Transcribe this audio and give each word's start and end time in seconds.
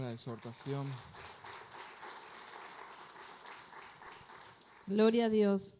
La 0.00 0.12
exhortación. 0.12 0.86
Gloria 4.86 5.26
a 5.26 5.28
Dios. 5.28 5.74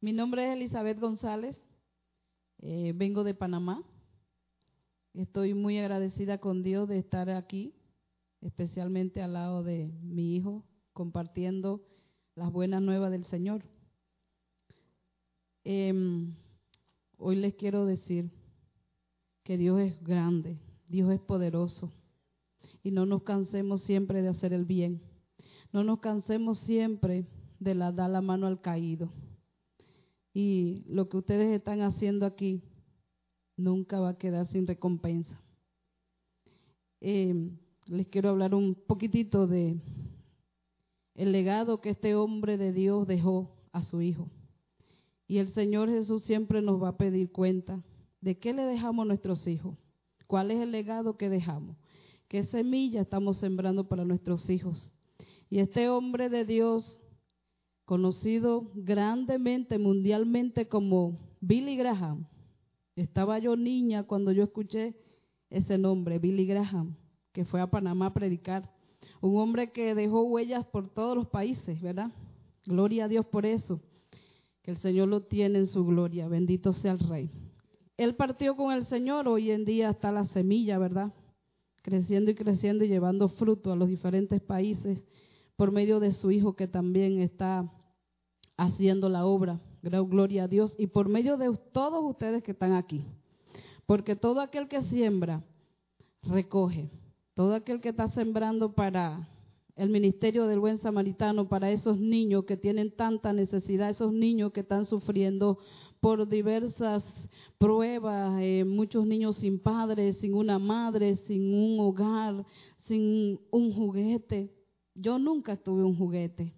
Mi 0.00 0.12
nombre 0.12 0.46
es 0.46 0.54
Elizabeth 0.54 1.00
González. 1.00 1.60
Eh, 2.60 2.92
vengo 2.94 3.24
de 3.24 3.34
Panamá. 3.34 3.82
Estoy 5.12 5.54
muy 5.54 5.76
agradecida 5.78 6.38
con 6.38 6.62
Dios 6.62 6.88
de 6.88 6.98
estar 6.98 7.30
aquí, 7.30 7.74
especialmente 8.42 9.22
al 9.22 9.32
lado 9.32 9.64
de 9.64 9.90
mi 10.02 10.36
hijo, 10.36 10.64
compartiendo 10.92 11.84
las 12.36 12.52
buenas 12.52 12.80
nuevas 12.80 13.10
del 13.10 13.24
Señor. 13.24 13.64
Em, 15.64 16.36
hoy 17.16 17.34
les 17.36 17.54
quiero 17.54 17.86
decir 17.86 18.30
que 19.42 19.58
Dios 19.58 19.80
es 19.80 20.00
grande, 20.00 20.60
Dios 20.86 21.10
es 21.10 21.18
poderoso 21.18 21.92
y 22.82 22.90
no 22.90 23.06
nos 23.06 23.22
cansemos 23.22 23.82
siempre 23.82 24.22
de 24.22 24.28
hacer 24.28 24.52
el 24.52 24.64
bien. 24.64 25.02
No 25.72 25.84
nos 25.84 26.00
cansemos 26.00 26.58
siempre 26.60 27.26
de 27.58 27.74
la, 27.74 27.92
dar 27.92 28.10
la 28.10 28.20
mano 28.20 28.46
al 28.46 28.60
caído. 28.60 29.12
Y 30.32 30.84
lo 30.86 31.08
que 31.08 31.18
ustedes 31.18 31.54
están 31.54 31.82
haciendo 31.82 32.26
aquí 32.26 32.62
nunca 33.56 34.00
va 34.00 34.10
a 34.10 34.18
quedar 34.18 34.46
sin 34.48 34.66
recompensa. 34.66 35.40
Eh, 37.00 37.50
les 37.86 38.06
quiero 38.08 38.30
hablar 38.30 38.54
un 38.54 38.74
poquitito 38.74 39.46
de 39.46 39.78
el 41.14 41.32
legado 41.32 41.80
que 41.80 41.90
este 41.90 42.14
hombre 42.14 42.56
de 42.56 42.72
Dios 42.72 43.06
dejó 43.06 43.50
a 43.72 43.82
su 43.82 44.00
hijo. 44.00 44.30
Y 45.26 45.38
el 45.38 45.52
Señor 45.52 45.88
Jesús 45.90 46.24
siempre 46.24 46.62
nos 46.62 46.82
va 46.82 46.88
a 46.88 46.96
pedir 46.96 47.30
cuenta 47.30 47.82
de 48.20 48.38
qué 48.38 48.52
le 48.52 48.64
dejamos 48.64 49.04
a 49.04 49.08
nuestros 49.08 49.46
hijos, 49.46 49.76
cuál 50.26 50.50
es 50.50 50.60
el 50.60 50.72
legado 50.72 51.16
que 51.16 51.28
dejamos 51.28 51.76
qué 52.30 52.44
semilla 52.44 53.00
estamos 53.00 53.38
sembrando 53.38 53.88
para 53.88 54.04
nuestros 54.04 54.48
hijos. 54.48 54.88
Y 55.50 55.58
este 55.58 55.88
hombre 55.88 56.28
de 56.28 56.44
Dios, 56.44 57.00
conocido 57.84 58.70
grandemente, 58.72 59.80
mundialmente 59.80 60.68
como 60.68 61.18
Billy 61.40 61.76
Graham, 61.76 62.28
estaba 62.94 63.40
yo 63.40 63.56
niña 63.56 64.04
cuando 64.04 64.30
yo 64.30 64.44
escuché 64.44 64.94
ese 65.50 65.76
nombre, 65.76 66.20
Billy 66.20 66.46
Graham, 66.46 66.94
que 67.32 67.44
fue 67.44 67.60
a 67.60 67.68
Panamá 67.68 68.06
a 68.06 68.14
predicar. 68.14 68.72
Un 69.20 69.36
hombre 69.36 69.72
que 69.72 69.96
dejó 69.96 70.22
huellas 70.22 70.64
por 70.64 70.88
todos 70.88 71.16
los 71.16 71.26
países, 71.26 71.82
¿verdad? 71.82 72.12
Gloria 72.64 73.06
a 73.06 73.08
Dios 73.08 73.26
por 73.26 73.44
eso. 73.44 73.80
Que 74.62 74.70
el 74.70 74.76
Señor 74.76 75.08
lo 75.08 75.22
tiene 75.22 75.58
en 75.58 75.66
su 75.66 75.84
gloria. 75.84 76.28
Bendito 76.28 76.72
sea 76.74 76.92
el 76.92 77.00
Rey. 77.00 77.28
Él 77.96 78.14
partió 78.14 78.54
con 78.54 78.72
el 78.72 78.86
Señor, 78.86 79.26
hoy 79.26 79.50
en 79.50 79.64
día 79.64 79.90
está 79.90 80.12
la 80.12 80.26
semilla, 80.26 80.78
¿verdad? 80.78 81.12
Creciendo 81.82 82.30
y 82.30 82.34
creciendo 82.34 82.84
y 82.84 82.88
llevando 82.88 83.28
fruto 83.28 83.72
a 83.72 83.76
los 83.76 83.88
diferentes 83.88 84.40
países 84.40 85.02
por 85.56 85.72
medio 85.72 86.00
de 86.00 86.12
su 86.12 86.30
Hijo 86.30 86.54
que 86.54 86.66
también 86.66 87.20
está 87.20 87.70
haciendo 88.56 89.08
la 89.08 89.26
obra. 89.26 89.60
Gloria 89.82 90.44
a 90.44 90.48
Dios. 90.48 90.74
Y 90.78 90.86
por 90.88 91.08
medio 91.08 91.36
de 91.36 91.56
todos 91.72 92.04
ustedes 92.04 92.42
que 92.42 92.52
están 92.52 92.72
aquí. 92.72 93.04
Porque 93.86 94.14
todo 94.16 94.40
aquel 94.40 94.68
que 94.68 94.82
siembra, 94.84 95.42
recoge. 96.22 96.90
Todo 97.34 97.54
aquel 97.54 97.80
que 97.80 97.88
está 97.88 98.08
sembrando 98.08 98.72
para 98.74 99.28
el 99.76 99.90
ministerio 99.90 100.46
del 100.46 100.60
buen 100.60 100.78
samaritano, 100.78 101.48
para 101.48 101.70
esos 101.70 101.98
niños 101.98 102.44
que 102.44 102.56
tienen 102.56 102.94
tanta 102.94 103.32
necesidad, 103.32 103.90
esos 103.90 104.12
niños 104.12 104.52
que 104.52 104.60
están 104.60 104.86
sufriendo 104.86 105.58
por 106.00 106.28
diversas 106.28 107.04
pruebas, 107.58 108.40
eh, 108.42 108.64
muchos 108.64 109.06
niños 109.06 109.36
sin 109.36 109.58
padres, 109.58 110.16
sin 110.18 110.34
una 110.34 110.58
madre, 110.58 111.16
sin 111.16 111.54
un 111.54 111.80
hogar, 111.80 112.44
sin 112.86 113.40
un 113.50 113.72
juguete. 113.72 114.50
Yo 114.94 115.18
nunca 115.18 115.56
tuve 115.56 115.82
un 115.82 115.96
juguete. 115.96 116.54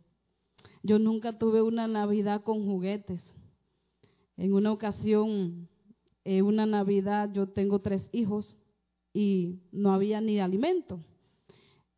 Yo 0.82 0.98
nunca 0.98 1.38
tuve 1.38 1.62
una 1.62 1.86
Navidad 1.86 2.42
con 2.42 2.64
juguetes. 2.64 3.20
En 4.37 4.53
una 4.54 4.72
ocasión, 4.72 5.69
en 6.25 6.44
una 6.44 6.66
Navidad, 6.66 7.31
yo 7.32 7.48
tengo 7.48 7.81
tres 7.81 8.08
hijos 8.12 8.56
y 9.12 9.60
no 9.70 9.92
había 9.92 10.20
ni 10.20 10.41
alimento. 10.41 11.00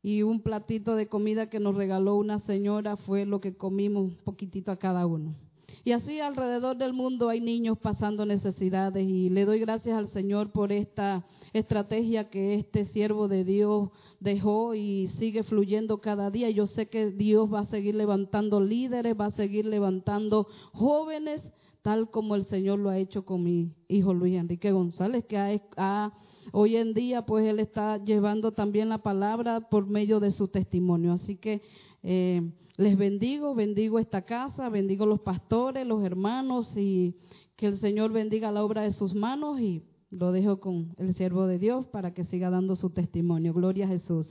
Y 0.04 0.22
un 0.22 0.40
platito 0.40 0.96
de 0.96 1.08
comida 1.08 1.48
que 1.48 1.60
nos 1.60 1.74
regaló 1.74 2.16
una 2.16 2.38
señora 2.38 2.98
fue 2.98 3.24
lo 3.24 3.40
que 3.40 3.56
comimos 3.56 4.02
un 4.02 4.16
poquitito 4.18 4.70
a 4.70 4.76
cada 4.76 5.06
uno. 5.06 5.34
Y 5.82 5.92
así 5.92 6.20
alrededor 6.20 6.76
del 6.76 6.92
mundo 6.92 7.30
hay 7.30 7.40
niños 7.40 7.78
pasando 7.78 8.26
necesidades 8.26 9.02
y 9.08 9.30
le 9.30 9.46
doy 9.46 9.60
gracias 9.60 9.96
al 9.96 10.08
Señor 10.08 10.52
por 10.52 10.72
esta 10.72 11.26
estrategia 11.54 12.28
que 12.28 12.54
este 12.54 12.84
siervo 12.84 13.28
de 13.28 13.44
Dios 13.44 13.88
dejó 14.20 14.74
y 14.74 15.08
sigue 15.18 15.42
fluyendo 15.42 16.02
cada 16.02 16.30
día. 16.30 16.50
Yo 16.50 16.66
sé 16.66 16.86
que 16.90 17.10
Dios 17.10 17.50
va 17.50 17.60
a 17.60 17.66
seguir 17.66 17.94
levantando 17.94 18.60
líderes, 18.60 19.18
va 19.18 19.26
a 19.26 19.30
seguir 19.30 19.64
levantando 19.64 20.48
jóvenes, 20.74 21.42
tal 21.80 22.10
como 22.10 22.34
el 22.34 22.44
Señor 22.44 22.78
lo 22.78 22.90
ha 22.90 22.98
hecho 22.98 23.24
con 23.24 23.42
mi 23.42 23.72
hijo 23.88 24.12
Luis 24.12 24.36
Enrique 24.36 24.70
González, 24.70 25.24
que 25.24 25.38
ha, 25.78 26.12
hoy 26.52 26.76
en 26.76 26.94
día 26.94 27.26
pues 27.26 27.46
él 27.46 27.60
está 27.60 28.02
llevando 28.04 28.52
también 28.52 28.88
la 28.88 28.98
palabra 28.98 29.68
por 29.68 29.86
medio 29.86 30.20
de 30.20 30.30
su 30.30 30.48
testimonio. 30.48 31.12
Así 31.12 31.36
que 31.36 31.62
eh, 32.02 32.42
les 32.76 32.98
bendigo, 32.98 33.54
bendigo 33.54 33.98
esta 33.98 34.22
casa, 34.22 34.68
bendigo 34.68 35.06
los 35.06 35.20
pastores, 35.20 35.86
los 35.86 36.04
hermanos 36.04 36.76
y 36.76 37.16
que 37.56 37.66
el 37.66 37.78
Señor 37.78 38.12
bendiga 38.12 38.50
la 38.50 38.64
obra 38.64 38.82
de 38.82 38.92
sus 38.92 39.14
manos 39.14 39.60
y 39.60 39.84
lo 40.10 40.32
dejo 40.32 40.60
con 40.60 40.94
el 40.98 41.14
siervo 41.14 41.46
de 41.46 41.58
Dios 41.58 41.86
para 41.86 42.14
que 42.14 42.24
siga 42.24 42.50
dando 42.50 42.76
su 42.76 42.90
testimonio. 42.90 43.52
Gloria 43.52 43.86
a 43.86 43.88
Jesús. 43.88 44.26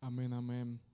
Amén, 0.00 0.32
amén. 0.32 0.85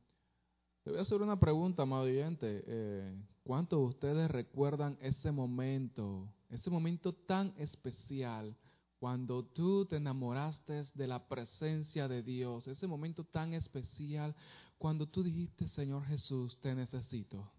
Te 0.82 0.90
voy 0.90 0.98
a 0.98 1.02
hacer 1.02 1.22
una 1.22 1.38
pregunta, 1.38 1.84
amado 1.84 2.04
oyente. 2.04 2.64
Eh, 2.66 3.16
¿Cuántos 3.44 3.78
de 3.78 3.84
ustedes 3.86 4.30
recuerdan 4.30 4.98
ese 5.00 5.32
momento 5.32 6.28
ese 6.52 6.68
momento 6.68 7.14
tan 7.14 7.54
especial 7.56 8.54
cuando 8.98 9.44
tú 9.44 9.86
te 9.86 9.96
enamoraste 9.96 10.84
de 10.94 11.06
la 11.06 11.26
presencia 11.26 12.08
de 12.08 12.22
Dios, 12.22 12.68
ese 12.68 12.86
momento 12.86 13.24
tan 13.24 13.54
especial 13.54 14.36
cuando 14.78 15.08
tú 15.08 15.22
dijiste, 15.22 15.66
Señor 15.68 16.04
Jesús, 16.04 16.58
te 16.60 16.74
necesito. 16.74 17.50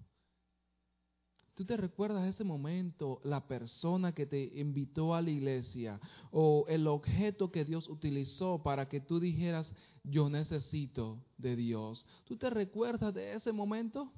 ¿Tú 1.56 1.66
te 1.66 1.78
recuerdas 1.78 2.26
ese 2.26 2.44
momento, 2.44 3.22
la 3.24 3.48
persona 3.48 4.14
que 4.14 4.26
te 4.26 4.52
invitó 4.56 5.14
a 5.14 5.22
la 5.22 5.30
iglesia 5.30 6.00
o 6.32 6.66
el 6.68 6.88
objeto 6.88 7.52
que 7.52 7.64
Dios 7.64 7.88
utilizó 7.90 8.64
para 8.64 8.90
que 8.90 9.00
tú 9.00 9.20
dijeras, 9.20 9.72
yo 10.04 10.30
necesito 10.30 11.24
de 11.38 11.56
Dios? 11.56 12.08
¿Tú 12.26 12.38
te 12.38 12.50
recuerdas 12.50 13.14
de 13.14 13.36
ese 13.36 13.52
momento? 13.52 14.12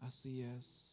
Así 0.00 0.42
es. 0.42 0.92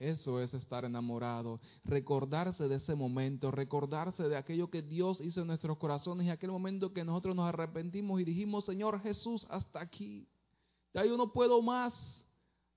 Eso 0.00 0.40
es 0.40 0.52
estar 0.52 0.84
enamorado, 0.84 1.60
recordarse 1.84 2.66
de 2.66 2.74
ese 2.74 2.96
momento, 2.96 3.52
recordarse 3.52 4.24
de 4.24 4.36
aquello 4.36 4.68
que 4.68 4.82
Dios 4.82 5.20
hizo 5.20 5.42
en 5.42 5.46
nuestros 5.46 5.78
corazones 5.78 6.26
y 6.26 6.30
aquel 6.30 6.50
momento 6.50 6.92
que 6.92 7.04
nosotros 7.04 7.36
nos 7.36 7.48
arrepentimos 7.48 8.20
y 8.20 8.24
dijimos, 8.24 8.64
Señor 8.64 9.00
Jesús, 9.00 9.46
hasta 9.48 9.80
aquí. 9.80 10.26
Ya 10.92 11.04
yo 11.04 11.16
no 11.16 11.32
puedo 11.32 11.62
más. 11.62 12.21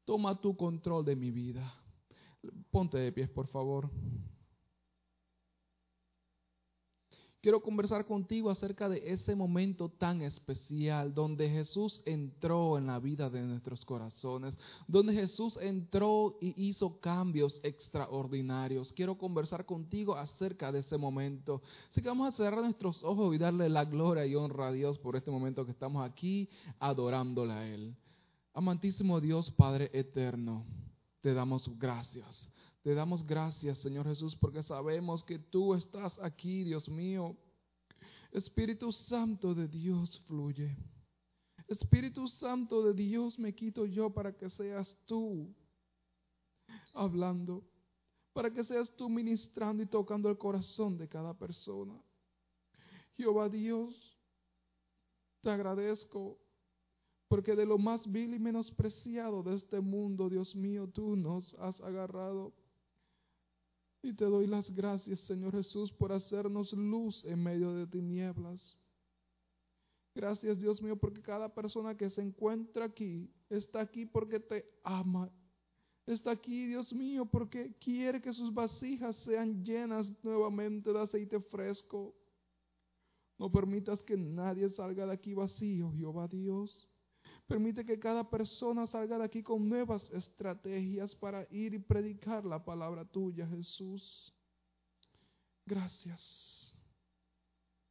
Toma 0.06 0.40
tu 0.40 0.56
control 0.56 1.04
de 1.04 1.16
mi 1.16 1.32
vida. 1.32 1.74
Ponte 2.72 2.98
de 2.98 3.12
pies, 3.12 3.30
por 3.30 3.48
favor. 3.48 3.90
Quiero 7.46 7.62
conversar 7.62 8.08
contigo 8.08 8.50
acerca 8.50 8.90
de 8.90 9.04
ese 9.14 9.36
momento 9.36 9.90
tan 9.90 10.24
especial 10.24 11.14
donde 11.14 11.48
Jesús 11.48 12.02
entró 12.08 12.80
en 12.80 12.88
la 12.88 12.98
vida 12.98 13.30
de 13.30 13.44
nuestros 13.44 13.86
corazones, 13.86 14.58
donde 14.88 15.14
Jesús 15.14 15.56
entró 15.62 16.40
y 16.42 16.56
hizo 16.70 17.00
cambios 17.00 17.60
extraordinarios. 17.62 18.92
Quiero 18.94 19.20
conversar 19.20 19.64
contigo 19.68 20.16
acerca 20.16 20.72
de 20.72 20.80
ese 20.80 20.98
momento. 20.98 21.62
Así 21.92 22.02
que 22.02 22.10
vamos 22.10 22.34
a 22.34 22.36
cerrar 22.36 22.64
nuestros 22.64 23.04
ojos 23.04 23.36
y 23.36 23.38
darle 23.38 23.70
la 23.70 23.86
gloria 23.86 24.26
y 24.26 24.34
honra 24.34 24.70
a 24.70 24.72
Dios 24.72 24.98
por 24.98 25.16
este 25.16 25.30
momento 25.30 25.66
que 25.66 25.72
estamos 25.72 26.04
aquí 26.04 26.50
adorándole 26.80 27.54
a 27.54 27.68
Él. 27.68 27.96
Amantísimo 28.58 29.20
Dios, 29.20 29.52
Padre 29.52 29.90
eterno, 29.92 30.66
te 31.20 31.34
damos 31.34 31.70
gracias. 31.78 32.48
Te 32.84 32.94
damos 32.94 33.26
gracias, 33.26 33.80
Señor 33.80 34.08
Jesús, 34.08 34.34
porque 34.38 34.64
sabemos 34.64 35.26
que 35.26 35.38
tú 35.38 35.74
estás 35.74 36.18
aquí, 36.20 36.64
Dios 36.64 36.88
mío. 36.88 37.36
Espíritu 38.32 38.94
Santo 38.94 39.54
de 39.54 39.68
Dios 39.68 40.22
fluye. 40.26 40.74
Espíritu 41.68 42.30
Santo 42.30 42.82
de 42.82 42.94
Dios 42.94 43.38
me 43.38 43.54
quito 43.54 43.86
yo 43.86 44.10
para 44.12 44.32
que 44.32 44.50
seas 44.50 44.96
tú 45.06 45.54
hablando, 46.94 47.62
para 48.32 48.52
que 48.52 48.64
seas 48.64 48.90
tú 48.96 49.10
ministrando 49.10 49.84
y 49.84 49.88
tocando 49.88 50.30
el 50.30 50.38
corazón 50.38 50.98
de 50.98 51.10
cada 51.10 51.34
persona. 51.34 52.02
Jehová 53.18 53.50
Dios, 53.50 54.18
te 55.42 55.50
agradezco 55.50 56.40
porque 57.36 57.54
de 57.54 57.66
lo 57.66 57.78
más 57.78 58.10
vil 58.10 58.34
y 58.34 58.40
menospreciado 58.40 59.44
de 59.44 59.56
este 59.56 59.82
mundo, 59.82 60.30
Dios 60.30 60.56
mío, 60.56 60.88
tú 60.88 61.18
nos 61.18 61.54
has 61.56 61.82
agarrado 61.82 62.54
Y 64.02 64.14
te 64.14 64.24
doy 64.24 64.48
las 64.48 64.74
gracias, 64.74 65.20
Señor 65.20 65.52
Jesús, 65.52 65.92
por 65.92 66.14
hacernos 66.14 66.72
luz 66.72 67.26
en 67.26 67.44
medio 67.44 67.74
de 67.74 67.88
tinieblas. 67.88 68.78
Gracias, 70.16 70.60
Dios 70.60 70.82
mío, 70.82 70.96
porque 70.96 71.22
cada 71.22 71.54
persona 71.54 71.98
que 71.98 72.10
se 72.10 72.22
encuentra 72.22 72.86
aquí 72.86 73.30
está 73.50 73.82
aquí 73.82 74.06
porque 74.06 74.40
te 74.40 74.64
ama. 74.82 75.30
Está 76.06 76.32
aquí, 76.32 76.68
Dios 76.68 76.94
mío, 76.94 77.26
porque 77.26 77.76
quiere 77.82 78.22
que 78.22 78.32
sus 78.32 78.54
vasijas 78.54 79.14
sean 79.26 79.62
llenas 79.62 80.10
nuevamente 80.24 80.94
de 80.94 81.02
aceite 81.02 81.42
fresco. 81.42 82.16
No 83.38 83.52
permitas 83.52 84.02
que 84.04 84.16
nadie 84.16 84.70
salga 84.70 85.06
de 85.06 85.12
aquí 85.12 85.34
vacío, 85.34 85.92
Jehová 85.92 86.30
Dios. 86.30 86.88
Permite 87.48 87.86
que 87.86 88.00
cada 88.00 88.28
persona 88.28 88.88
salga 88.88 89.18
de 89.20 89.26
aquí 89.26 89.44
con 89.44 89.70
nuevas 89.70 90.10
estrategias 90.12 91.16
para 91.16 91.48
ir 91.52 91.76
y 91.76 91.80
predicar 91.80 92.44
la 92.44 92.64
palabra 92.64 93.06
tuya, 93.06 93.48
Jesús. 93.48 94.34
Gracias. 95.66 96.74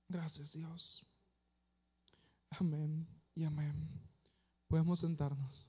Gracias, 0.08 0.52
Dios. 0.52 1.06
Amén 2.50 3.06
y 3.34 3.44
amén. 3.44 3.88
Podemos 4.68 5.00
sentarnos. 5.00 5.66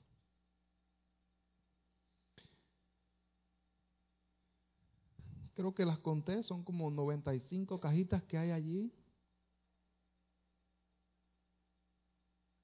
Creo 5.54 5.74
que 5.74 5.86
las 5.86 5.98
conté, 6.00 6.42
son 6.42 6.62
como 6.62 6.90
95 6.90 7.80
cajitas 7.80 8.22
que 8.24 8.36
hay 8.36 8.50
allí. 8.50 8.92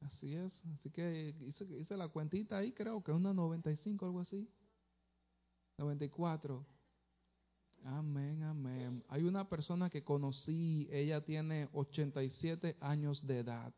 Así 0.05 0.35
es, 0.35 0.53
así 0.75 0.91
que 0.91 1.35
hice, 1.47 1.97
la 1.97 2.09
cuentita 2.09 2.59
ahí, 2.59 2.73
creo 2.73 3.03
que 3.03 3.13
una 3.13 3.33
95, 3.33 4.07
algo 4.07 4.21
así. 4.21 4.49
94. 5.79 6.65
Amén, 7.85 8.43
amén. 8.43 9.03
Hay 9.09 9.25
una 9.25 9.49
persona 9.49 9.91
que 9.91 10.05
conocí, 10.05 10.89
ella 10.91 11.25
tiene 11.25 11.69
87 11.73 12.77
años 12.81 13.27
de 13.27 13.39
edad. 13.41 13.75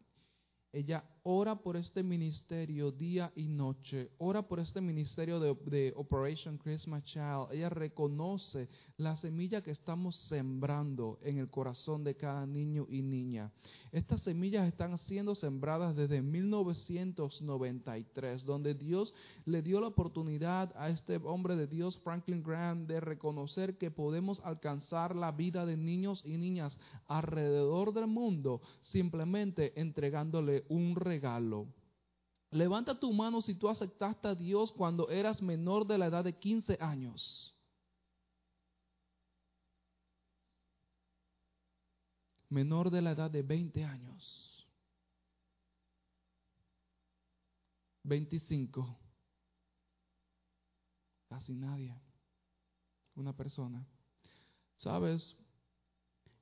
Ella 0.73 1.05
ora 1.26 1.56
por 1.56 1.79
este 1.79 2.03
ministerio 2.03 2.93
día 2.93 3.32
y 3.35 3.49
noche, 3.49 4.11
ora 4.19 4.43
por 4.43 4.61
este 4.61 4.82
ministerio 4.82 5.41
de, 5.41 5.94
Operation 5.97 6.59
Christmas 6.59 7.03
Child. 7.05 7.47
Ella 7.50 7.71
reconoce 7.71 8.69
la 8.99 9.17
semilla 9.17 9.62
que 9.62 9.71
estamos 9.71 10.17
sembrando 10.29 11.19
en 11.23 11.38
el 11.38 11.49
corazón 11.49 12.05
de 12.05 12.15
cada 12.15 12.44
niño 12.44 12.87
y 12.91 13.00
niña. 13.00 13.50
Estas 13.91 14.21
semillas 14.21 14.69
están 14.69 14.99
siendo 14.99 15.35
sembradas 15.35 15.97
desde 15.97 16.21
1993, 16.21 18.44
donde 18.44 18.75
Dios 18.75 19.15
le 19.47 19.62
dio 19.62 19.81
la 19.81 19.88
oportunidad 19.88 20.75
a 20.76 20.91
este 20.91 21.17
hombre 21.17 21.56
de 21.56 21.67
Dios, 21.67 21.99
Franklin 22.05 22.43
Graham, 22.43 22.87
de 22.87 23.00
reconocer 23.00 23.79
que 23.79 23.91
podemos 23.91 24.43
alcanzar 24.44 25.17
la 25.17 25.32
vida 25.32 25.65
de 25.65 25.79
niños 25.79 26.21
y 26.26 26.37
niñas 26.37 26.76
alrededor 27.09 27.94
del 27.94 28.09
mundo 28.09 28.61
simplemente 28.82 29.73
entregándole 29.81 30.65
un 30.69 30.97
regalo. 30.97 31.13
Levanta 32.50 32.99
tu 32.99 33.12
mano 33.12 33.43
si 33.43 33.55
tú 33.55 33.69
aceptaste 33.69 34.28
a 34.28 34.34
Dios 34.34 34.70
cuando 34.70 35.11
eras 35.11 35.43
menor 35.43 35.87
de 35.87 35.99
la 35.99 36.06
edad 36.06 36.25
de 36.25 36.38
15 36.38 36.78
años. 36.81 37.52
Menor 42.49 42.90
de 42.90 43.02
la 43.02 43.11
edad 43.11 43.31
de 43.31 43.43
20 43.43 43.84
años. 43.84 44.69
25. 48.05 48.96
Casi 51.28 51.55
nadie. 51.55 52.00
Una 53.16 53.37
persona. 53.37 53.84
¿Sabes? 54.76 55.37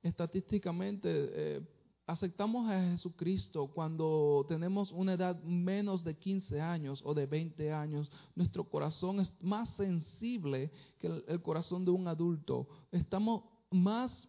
Estadísticamente, 0.03 1.09
eh, 1.09 1.72
aceptamos 2.05 2.69
a 2.69 2.89
Jesucristo 2.89 3.67
cuando 3.67 4.45
tenemos 4.47 4.91
una 4.91 5.13
edad 5.13 5.41
menos 5.43 6.03
de 6.03 6.17
15 6.17 6.59
años 6.59 7.01
o 7.05 7.13
de 7.13 7.25
20 7.25 7.71
años, 7.71 8.11
nuestro 8.35 8.69
corazón 8.69 9.19
es 9.19 9.31
más 9.41 9.69
sensible 9.75 10.71
que 10.99 11.07
el, 11.27 11.41
corazón 11.41 11.85
de 11.85 11.91
un 11.91 12.07
adulto. 12.07 12.67
Estamos 12.91 13.43
más 13.71 14.27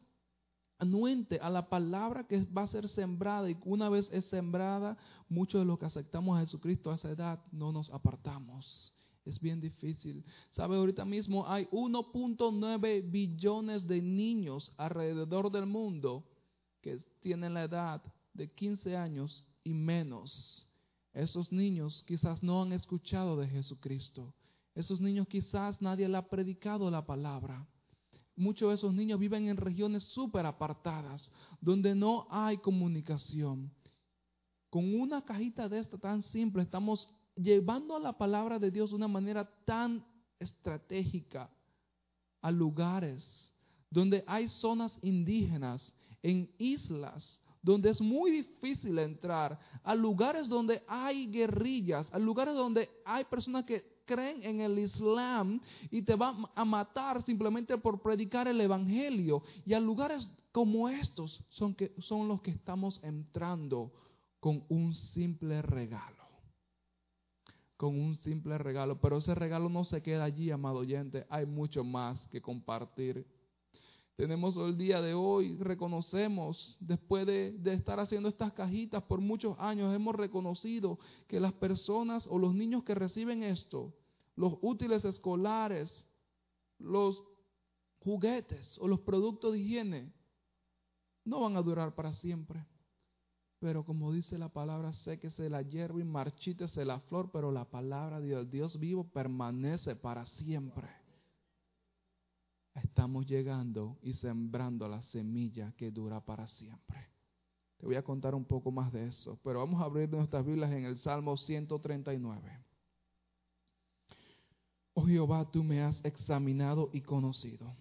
anuente 0.79 1.39
a 1.41 1.51
la 1.51 1.69
palabra 1.69 2.27
que 2.27 2.45
va 2.45 2.63
a 2.63 2.69
ser 2.69 2.89
sembrada 2.89 3.51
y 3.51 3.57
una 3.65 3.89
vez 3.89 4.09
es 4.13 4.25
sembrada, 4.27 4.97
muchos 5.29 5.61
de 5.61 5.67
los 5.67 5.79
que 5.79 5.87
aceptamos 5.87 6.37
a 6.37 6.41
Jesucristo 6.41 6.91
a 6.91 6.97
esa 6.97 7.11
edad 7.11 7.45
no 7.51 7.73
nos 7.73 7.91
apartamos. 7.91 8.93
Es 9.25 9.41
bien 9.41 9.61
difícil. 9.61 10.23
¿Sabe? 10.51 10.77
Ahorita 10.77 11.05
mismo 11.05 11.49
hay 11.49 11.65
1.9 11.67 13.11
billones 13.11 13.87
de 13.87 14.03
niños 14.03 14.71
alrededor 14.77 15.51
del 15.51 15.67
mundo 15.67 16.25
que 16.85 16.99
tienen 17.21 17.55
la 17.55 17.65
edad 17.65 18.03
de 18.35 18.53
15 18.53 18.95
años 18.95 19.47
y 19.63 19.73
menos. 19.73 20.69
Esos 21.15 21.51
niños 21.51 22.05
quizás 22.07 22.43
no 22.43 22.61
han 22.61 22.73
escuchado 22.75 23.39
de 23.39 23.49
Jesucristo. 23.49 24.35
Esos 24.75 25.01
niños 25.01 25.27
quizás 25.27 25.81
nadie 25.81 26.07
le 26.07 26.19
ha 26.19 26.29
predicado 26.29 26.91
la 26.91 27.07
palabra. 27.07 27.67
Muchos 28.37 28.69
de 28.69 28.75
esos 28.75 28.93
niños 28.93 29.19
viven 29.19 29.49
en 29.49 29.57
regiones 29.57 30.03
súper 30.03 30.45
apartadas, 30.45 31.31
donde 31.59 31.95
no 31.95 32.27
hay 32.29 32.59
comunicación. 32.59 33.73
Con 34.69 34.95
una 35.01 35.25
cajita 35.25 35.71
de 35.71 35.79
esta 35.79 35.97
tan 35.97 36.23
simple, 36.23 36.65
estamos 36.65 37.09
llevando 37.35 37.99
la 37.99 38.19
palabra 38.19 38.59
de 38.59 38.71
Dios 38.71 38.91
de 38.91 38.97
una 38.97 39.09
manera 39.09 39.49
tan 39.65 40.05
estratégica 40.39 41.49
a 42.43 42.51
lugares 42.51 43.51
donde 43.89 44.23
hay 44.27 44.49
zonas 44.49 44.99
indígenas 45.01 45.95
en 46.25 46.51
islas 46.59 47.41
donde 47.63 47.89
es 47.91 48.01
muy 48.01 48.31
difícil 48.31 48.99
entrar, 48.99 49.59
a 49.83 49.95
lugares 49.95 50.49
donde 50.49 50.83
hay 50.87 51.29
guerrillas, 51.29 52.07
a 52.13 52.19
lugares 52.19 52.55
donde 52.55 52.91
hay 53.07 53.25
personas 53.25 53.65
que 53.65 54.03
creen 54.05 54.45
en 54.45 54.61
el 54.61 54.79
Islam 54.79 55.61
y 55.91 56.03
te 56.03 56.15
van 56.15 56.45
a 56.55 56.65
matar 56.65 57.23
simplemente 57.23 57.79
por 57.79 58.03
predicar 58.03 58.49
el 58.49 58.61
Evangelio. 58.61 59.43
Y 59.65 59.73
a 59.73 59.81
lugares 59.81 60.31
como 60.53 60.91
estos 60.91 61.43
son, 61.49 61.75
que, 61.75 61.95
son 62.01 62.29
los 62.29 62.43
que 62.43 62.51
estamos 62.51 63.01
entrando 63.03 63.93
con 64.41 64.63
un 64.69 64.95
simple 64.95 65.63
regalo. 65.63 66.23
Con 67.79 67.99
un 67.99 68.15
simple 68.17 68.59
regalo. 68.59 69.01
Pero 69.01 69.19
ese 69.19 69.35
regalo 69.35 69.71
no 69.71 69.87
se 69.87 70.03
queda 70.03 70.25
allí, 70.25 70.51
amado 70.51 70.81
oyente. 70.81 71.27
Hay 71.31 71.47
mucho 71.47 71.83
más 71.83 72.21
que 72.29 72.43
compartir 72.43 73.27
tenemos 74.17 74.57
el 74.57 74.79
día 74.79 75.01
de 75.01 75.15
hoy, 75.15 75.57
reconocemos, 75.57 76.77
después 76.79 77.27
de, 77.27 77.61
estar 77.65 77.99
haciendo 77.99 78.29
estas 78.29 78.53
cajitas 78.53 79.03
por 79.03 79.21
muchos 79.21 79.57
años, 79.59 79.95
hemos 79.95 80.15
reconocido 80.15 80.99
que 81.27 81.41
las 81.41 81.53
personas 81.53 82.27
o 82.29 82.39
los 82.39 82.55
niños 82.55 82.85
que 82.85 82.95
reciben 82.95 83.43
esto, 83.43 83.93
los 84.37 84.57
útiles 84.63 85.05
escolares, 85.05 86.07
los 86.79 87.25
juguetes 88.01 88.79
o 88.79 88.87
los 88.87 89.01
productos 89.01 89.53
de 89.53 89.61
higiene, 89.61 90.13
no 91.25 91.41
van 91.41 91.57
a 91.57 91.63
durar 91.63 91.95
para 91.95 92.13
siempre. 92.13 92.65
Pero 93.59 93.85
como 93.85 94.13
dice 94.13 94.39
la 94.39 94.51
palabra, 94.51 94.93
sé 94.93 95.19
que 95.19 95.31
se 95.31 95.49
la 95.49 95.63
hierba 95.63 96.01
y 96.01 96.05
marchítese 96.05 96.85
la 96.85 97.01
flor, 97.01 97.31
pero 97.33 97.51
la 97.51 97.65
palabra 97.65 98.21
de 98.21 98.45
Dios 98.45 98.79
vivo 98.79 99.05
permanece 99.05 99.97
para 99.97 100.27
siempre 100.27 101.04
estamos 102.75 103.27
llegando 103.27 103.97
y 104.03 104.15
sembrando 104.15 104.89
la 104.89 105.03
semilla 105.03 105.73
que 105.77 105.91
dura 105.91 106.21
para 106.21 106.47
siempre. 106.49 107.09
Te 107.77 107.87
voy 107.87 107.97
a 107.97 108.03
contar 108.03 108.35
un 108.35 108.45
poco 108.45 108.71
más 108.71 108.93
de 108.93 109.07
eso, 109.07 109.39
pero 109.43 109.61
vamos 109.61 109.81
a 109.81 109.85
abrir 109.85 110.09
nuestras 110.09 110.45
Biblias 110.45 110.73
en 110.73 110.85
el 110.85 110.99
Salmo 110.99 111.37
139. 111.37 112.65
Oh 114.95 115.07
Jehová, 115.07 115.51
tú 115.51 115.63
me 115.63 115.83
has 115.83 116.03
examinado 116.05 116.91
y 116.93 117.01
conocido. 117.01 117.75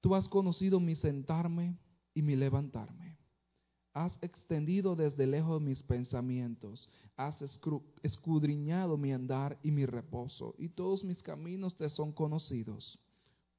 Tú 0.00 0.14
has 0.14 0.28
conocido 0.28 0.80
mi 0.80 0.96
sentarme 0.96 1.76
y 2.14 2.22
mi 2.22 2.36
levantarme. 2.36 3.18
Has 3.92 4.16
extendido 4.22 4.94
desde 4.94 5.26
lejos 5.26 5.60
mis 5.60 5.82
pensamientos, 5.82 6.88
has 7.16 7.36
escudriñado 8.02 8.96
mi 8.96 9.12
andar 9.12 9.58
y 9.62 9.72
mi 9.72 9.84
reposo, 9.84 10.54
y 10.58 10.68
todos 10.68 11.02
mis 11.02 11.22
caminos 11.22 11.76
te 11.76 11.90
son 11.90 12.12
conocidos 12.12 13.00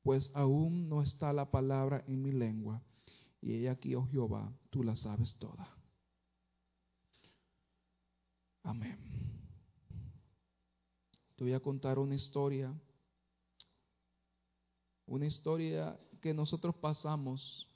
pues 0.04 0.32
aún 0.34 0.90
no 0.90 1.02
está 1.02 1.32
la 1.34 1.52
palabra 1.52 2.04
en 2.08 2.22
mi 2.22 2.32
lengua. 2.32 2.82
Y 3.42 3.54
ella 3.54 3.72
aquí, 3.72 3.96
oh 3.96 4.06
Jehová, 4.08 4.52
tú 4.70 4.84
la 4.84 4.96
sabes 4.96 5.36
toda. 5.38 5.68
Amén. 8.64 8.98
Te 11.36 11.44
voy 11.44 11.54
a 11.54 11.60
contar 11.60 11.98
una 11.98 12.14
historia, 12.16 12.74
una 15.08 15.26
historia 15.26 16.00
que 16.22 16.34
nosotros 16.34 16.76
pasamos, 16.76 17.68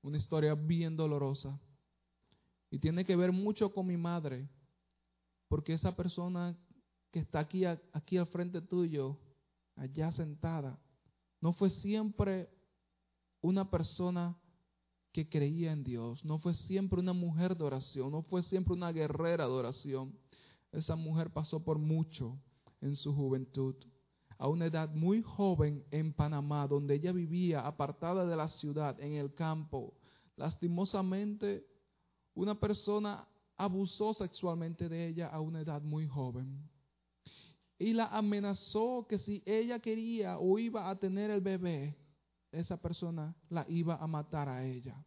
una 0.00 0.16
historia 0.16 0.54
bien 0.54 0.96
dolorosa. 0.96 1.60
Y 2.70 2.78
tiene 2.78 3.04
que 3.04 3.16
ver 3.16 3.32
mucho 3.32 3.70
con 3.74 3.86
mi 3.86 3.98
madre, 3.98 4.48
porque 5.48 5.74
esa 5.74 5.94
persona 5.94 6.56
que 7.10 7.18
está 7.18 7.40
aquí, 7.40 7.66
aquí 7.66 8.16
al 8.16 8.26
frente 8.28 8.62
tuyo, 8.62 9.18
allá 9.76 10.10
sentada, 10.12 10.78
no 11.42 11.52
fue 11.52 11.68
siempre 11.70 12.48
una 13.42 13.68
persona 13.68 14.38
que 15.12 15.28
creía 15.28 15.72
en 15.72 15.82
Dios, 15.82 16.24
no 16.24 16.38
fue 16.38 16.54
siempre 16.54 17.00
una 17.00 17.12
mujer 17.12 17.56
de 17.56 17.64
oración, 17.64 18.12
no 18.12 18.22
fue 18.22 18.44
siempre 18.44 18.72
una 18.72 18.92
guerrera 18.92 19.44
de 19.46 19.52
oración. 19.52 20.16
Esa 20.70 20.96
mujer 20.96 21.30
pasó 21.30 21.62
por 21.62 21.78
mucho 21.78 22.38
en 22.80 22.96
su 22.96 23.14
juventud. 23.14 23.74
A 24.38 24.48
una 24.48 24.66
edad 24.66 24.94
muy 24.94 25.20
joven 25.20 25.84
en 25.90 26.12
Panamá, 26.12 26.66
donde 26.66 26.94
ella 26.94 27.12
vivía 27.12 27.66
apartada 27.66 28.24
de 28.24 28.36
la 28.36 28.48
ciudad, 28.48 28.98
en 29.00 29.14
el 29.14 29.34
campo, 29.34 29.94
lastimosamente 30.36 31.66
una 32.34 32.58
persona 32.58 33.28
abusó 33.56 34.14
sexualmente 34.14 34.88
de 34.88 35.08
ella 35.08 35.26
a 35.26 35.40
una 35.40 35.60
edad 35.60 35.82
muy 35.82 36.06
joven. 36.06 36.71
Y 37.82 37.94
la 37.94 38.06
amenazó 38.06 39.08
que 39.08 39.18
si 39.18 39.42
ella 39.44 39.80
quería 39.80 40.38
o 40.38 40.56
iba 40.56 40.88
a 40.88 40.96
tener 41.00 41.32
el 41.32 41.40
bebé, 41.40 41.96
esa 42.52 42.80
persona 42.80 43.34
la 43.48 43.66
iba 43.68 43.96
a 43.96 44.06
matar 44.06 44.48
a 44.48 44.64
ella. 44.64 45.04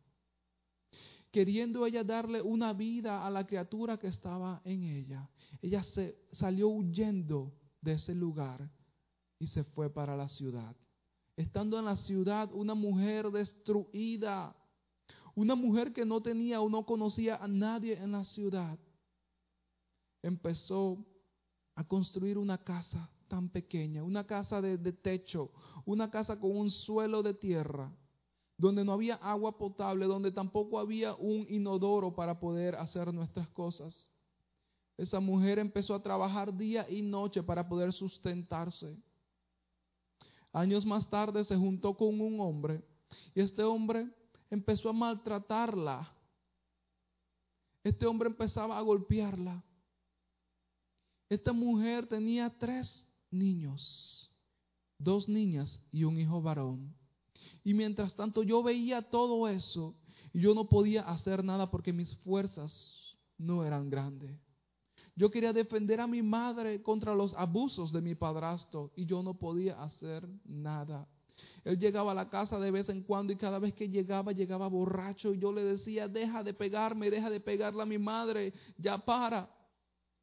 Queriendo 1.31 1.85
ella 1.85 2.03
darle 2.03 2.41
una 2.41 2.73
vida 2.73 3.25
a 3.25 3.29
la 3.29 3.47
criatura 3.47 3.97
que 3.97 4.07
estaba 4.07 4.61
en 4.65 4.83
ella, 4.83 5.29
ella 5.61 5.83
se 5.83 6.17
salió 6.33 6.67
huyendo 6.67 7.53
de 7.79 7.93
ese 7.93 8.13
lugar 8.13 8.69
y 9.39 9.47
se 9.47 9.63
fue 9.63 9.89
para 9.89 10.17
la 10.17 10.27
ciudad. 10.27 10.75
Estando 11.37 11.79
en 11.79 11.85
la 11.85 11.95
ciudad, 11.95 12.51
una 12.51 12.75
mujer 12.75 13.31
destruida, 13.31 14.53
una 15.33 15.55
mujer 15.55 15.93
que 15.93 16.03
no 16.03 16.21
tenía 16.21 16.59
o 16.59 16.67
no 16.67 16.85
conocía 16.85 17.37
a 17.37 17.47
nadie 17.47 17.93
en 17.93 18.11
la 18.11 18.25
ciudad, 18.25 18.77
empezó 20.21 21.05
a 21.75 21.83
construir 21.83 22.37
una 22.37 22.57
casa 22.57 23.09
tan 23.27 23.49
pequeña, 23.49 24.03
una 24.03 24.25
casa 24.25 24.61
de, 24.61 24.77
de 24.77 24.93
techo, 24.93 25.51
una 25.85 26.09
casa 26.09 26.39
con 26.39 26.55
un 26.55 26.71
suelo 26.71 27.21
de 27.21 27.33
tierra, 27.33 27.91
donde 28.57 28.83
no 28.85 28.93
había 28.93 29.15
agua 29.15 29.57
potable, 29.57 30.05
donde 30.05 30.31
tampoco 30.31 30.79
había 30.79 31.13
un 31.15 31.45
inodoro 31.49 32.15
para 32.15 32.39
poder 32.39 32.75
hacer 32.75 33.13
nuestras 33.13 33.49
cosas. 33.49 34.09
Esa 34.97 35.19
mujer 35.19 35.59
empezó 35.59 35.93
a 35.93 36.01
trabajar 36.01 36.55
día 36.55 36.89
y 36.89 37.01
noche 37.01 37.43
para 37.43 37.67
poder 37.67 37.91
sustentarse. 37.91 38.97
Años 40.53 40.85
más 40.85 41.09
tarde 41.09 41.43
se 41.43 41.57
juntó 41.57 41.97
con 41.97 42.21
un 42.21 42.39
hombre 42.39 42.81
y 43.33 43.41
este 43.41 43.61
hombre 43.63 44.07
empezó 44.49 44.89
a 44.89 44.93
maltratarla. 44.93 46.11
Este 47.83 48.05
hombre 48.05 48.29
empezaba 48.29 48.77
a 48.77 48.81
golpearla. 48.81 49.61
Esta 51.29 51.53
mujer 51.53 52.07
tenía 52.07 52.53
tres 52.57 52.87
niños, 53.31 54.29
dos 54.99 55.27
niñas 55.27 55.81
y 55.91 56.03
un 56.03 56.19
hijo 56.19 56.41
varón. 56.41 56.95
Y 57.63 57.73
mientras 57.73 58.15
tanto 58.15 58.43
yo 58.43 58.61
veía 58.61 59.01
todo 59.01 59.47
eso 59.47 59.95
y 60.33 60.41
yo 60.41 60.53
no 60.53 60.69
podía 60.69 61.01
hacer 61.01 61.43
nada 61.43 61.71
porque 61.71 61.93
mis 61.93 62.15
fuerzas 62.17 62.71
no 63.37 63.65
eran 63.65 63.89
grandes. 63.89 64.39
Yo 65.15 65.31
quería 65.31 65.53
defender 65.53 66.01
a 66.01 66.07
mi 66.07 66.21
madre 66.21 66.83
contra 66.83 67.15
los 67.15 67.33
abusos 67.35 67.91
de 67.91 68.01
mi 68.01 68.15
padrastro 68.15 68.91
y 68.95 69.05
yo 69.05 69.23
no 69.23 69.33
podía 69.33 69.81
hacer 69.81 70.27
nada. 70.43 71.07
Él 71.63 71.79
llegaba 71.79 72.11
a 72.11 72.15
la 72.15 72.29
casa 72.29 72.59
de 72.59 72.69
vez 72.69 72.87
en 72.89 73.01
cuando 73.01 73.33
y 73.33 73.37
cada 73.37 73.59
vez 73.59 73.73
que 73.73 73.89
llegaba 73.89 74.31
llegaba 74.31 74.67
borracho 74.67 75.33
y 75.33 75.39
yo 75.39 75.51
le 75.51 75.63
decía, 75.63 76.07
deja 76.07 76.43
de 76.43 76.53
pegarme, 76.53 77.09
deja 77.09 77.29
de 77.29 77.39
pegarle 77.39 77.81
a 77.81 77.85
mi 77.85 77.97
madre, 77.97 78.53
ya 78.77 78.97
para. 78.97 79.49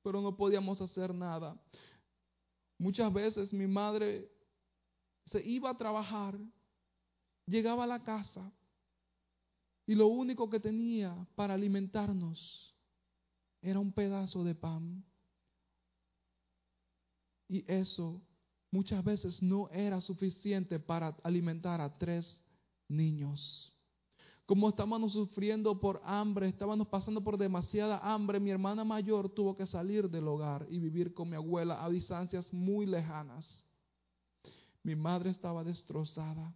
Pero 0.02 0.20
no 0.20 0.36
podíamos 0.36 0.80
hacer 0.80 1.14
nada. 1.14 1.56
Muchas 2.78 3.12
veces 3.12 3.52
mi 3.52 3.66
madre 3.66 4.28
se 5.26 5.44
iba 5.46 5.70
a 5.70 5.78
trabajar, 5.78 6.38
llegaba 7.46 7.84
a 7.84 7.86
la 7.86 8.02
casa 8.02 8.52
y 9.86 9.94
lo 9.94 10.08
único 10.08 10.48
que 10.50 10.60
tenía 10.60 11.26
para 11.34 11.54
alimentarnos 11.54 12.74
era 13.60 13.78
un 13.78 13.92
pedazo 13.92 14.42
de 14.44 14.54
pan. 14.54 15.04
Y 17.48 17.64
eso 17.70 18.20
muchas 18.70 19.04
veces 19.04 19.42
no 19.42 19.68
era 19.70 20.00
suficiente 20.00 20.80
para 20.80 21.16
alimentar 21.22 21.80
a 21.80 21.98
tres 21.98 22.40
niños. 22.88 23.71
Como 24.52 24.68
estábamos 24.68 25.14
sufriendo 25.14 25.80
por 25.80 26.02
hambre, 26.04 26.46
estábamos 26.46 26.86
pasando 26.88 27.24
por 27.24 27.38
demasiada 27.38 27.96
hambre, 28.00 28.38
mi 28.38 28.50
hermana 28.50 28.84
mayor 28.84 29.30
tuvo 29.30 29.56
que 29.56 29.64
salir 29.64 30.10
del 30.10 30.28
hogar 30.28 30.66
y 30.68 30.78
vivir 30.78 31.14
con 31.14 31.30
mi 31.30 31.36
abuela 31.36 31.82
a 31.82 31.88
distancias 31.88 32.52
muy 32.52 32.84
lejanas. 32.84 33.64
Mi 34.82 34.94
madre 34.94 35.30
estaba 35.30 35.64
destrozada. 35.64 36.54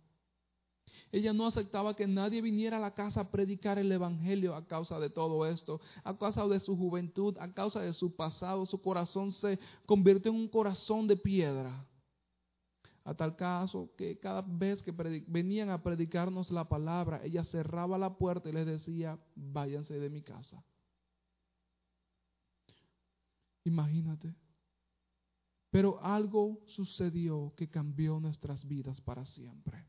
Ella 1.11 1.33
no 1.33 1.47
aceptaba 1.47 1.97
que 1.97 2.07
nadie 2.07 2.43
viniera 2.43 2.77
a 2.77 2.81
la 2.81 2.93
casa 2.93 3.23
a 3.23 3.31
predicar 3.31 3.79
el 3.79 3.91
Evangelio 3.91 4.55
a 4.55 4.67
causa 4.67 5.01
de 5.01 5.09
todo 5.09 5.47
esto, 5.47 5.81
a 6.05 6.19
causa 6.19 6.47
de 6.49 6.61
su 6.61 6.77
juventud, 6.77 7.35
a 7.41 7.51
causa 7.55 7.81
de 7.81 7.95
su 7.95 8.15
pasado. 8.15 8.67
Su 8.67 8.83
corazón 8.83 9.33
se 9.33 9.59
convirtió 9.87 10.31
en 10.31 10.37
un 10.37 10.49
corazón 10.49 11.07
de 11.07 11.17
piedra. 11.17 11.87
A 13.07 13.15
tal 13.15 13.37
caso 13.37 13.95
que 13.97 14.19
cada 14.19 14.43
vez 14.43 14.83
que 14.83 14.91
venían 14.91 15.71
a 15.71 15.81
predicarnos 15.81 16.51
la 16.51 16.69
palabra, 16.69 17.21
ella 17.23 17.45
cerraba 17.45 17.97
la 17.97 18.19
puerta 18.19 18.49
y 18.49 18.53
les 18.53 18.67
decía, 18.67 19.17
váyanse 19.37 20.01
de 20.01 20.11
mi 20.11 20.23
casa. 20.23 20.61
Imagínate. 23.63 24.35
Pero 25.71 26.03
algo 26.03 26.59
sucedió 26.67 27.55
que 27.57 27.71
cambió 27.71 28.19
nuestras 28.19 28.67
vidas 28.67 29.01
para 29.01 29.25
siempre. 29.25 29.87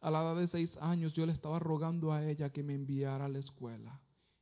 A 0.00 0.10
la 0.10 0.22
edad 0.22 0.36
de 0.36 0.48
seis 0.48 0.76
años 0.80 1.12
yo 1.12 1.26
le 1.26 1.32
estaba 1.32 1.60
rogando 1.60 2.10
a 2.10 2.28
ella 2.28 2.50
que 2.50 2.64
me 2.64 2.74
enviara 2.74 3.26
a 3.26 3.28
la 3.28 3.38
escuela. 3.38 4.00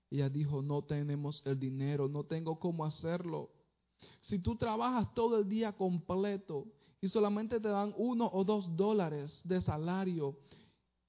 Ella 0.09 0.31
dijo, 0.31 0.63
no 0.63 0.85
tenemos 0.85 1.43
el 1.45 1.61
dinero, 1.61 2.09
no 2.09 2.25
tengo 2.25 2.59
cómo 2.59 2.87
hacerlo. 2.87 3.51
Si 4.23 4.39
tú 4.39 4.57
trabajas 4.57 5.13
todo 5.13 5.39
el 5.39 5.47
día 5.47 5.75
completo 5.75 6.73
y 7.01 7.09
solamente 7.09 7.61
te 7.61 7.69
dan 7.69 7.95
uno 7.97 8.31
o 8.33 8.45
dos 8.45 8.77
dólares 8.77 9.41
de 9.45 9.61
salario 9.61 10.37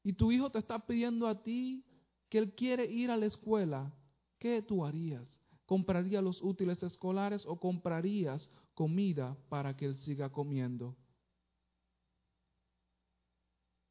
y 0.03 0.13
tu 0.13 0.31
hijo 0.31 0.49
te 0.49 0.59
está 0.59 0.85
pidiendo 0.85 1.27
a 1.27 1.43
ti 1.43 1.83
que 2.29 2.37
él 2.37 2.53
quiere 2.53 2.85
ir 2.85 3.11
a 3.11 3.17
la 3.17 3.25
escuela, 3.25 3.93
¿qué 4.39 4.61
tú 4.61 4.85
harías? 4.85 5.27
¿Comprarías 5.65 6.23
los 6.23 6.41
útiles 6.41 6.81
escolares 6.81 7.45
o 7.45 7.59
comprarías 7.59 8.49
comida 8.73 9.37
para 9.49 9.75
que 9.75 9.85
él 9.85 9.97
siga 9.97 10.31
comiendo? 10.31 10.95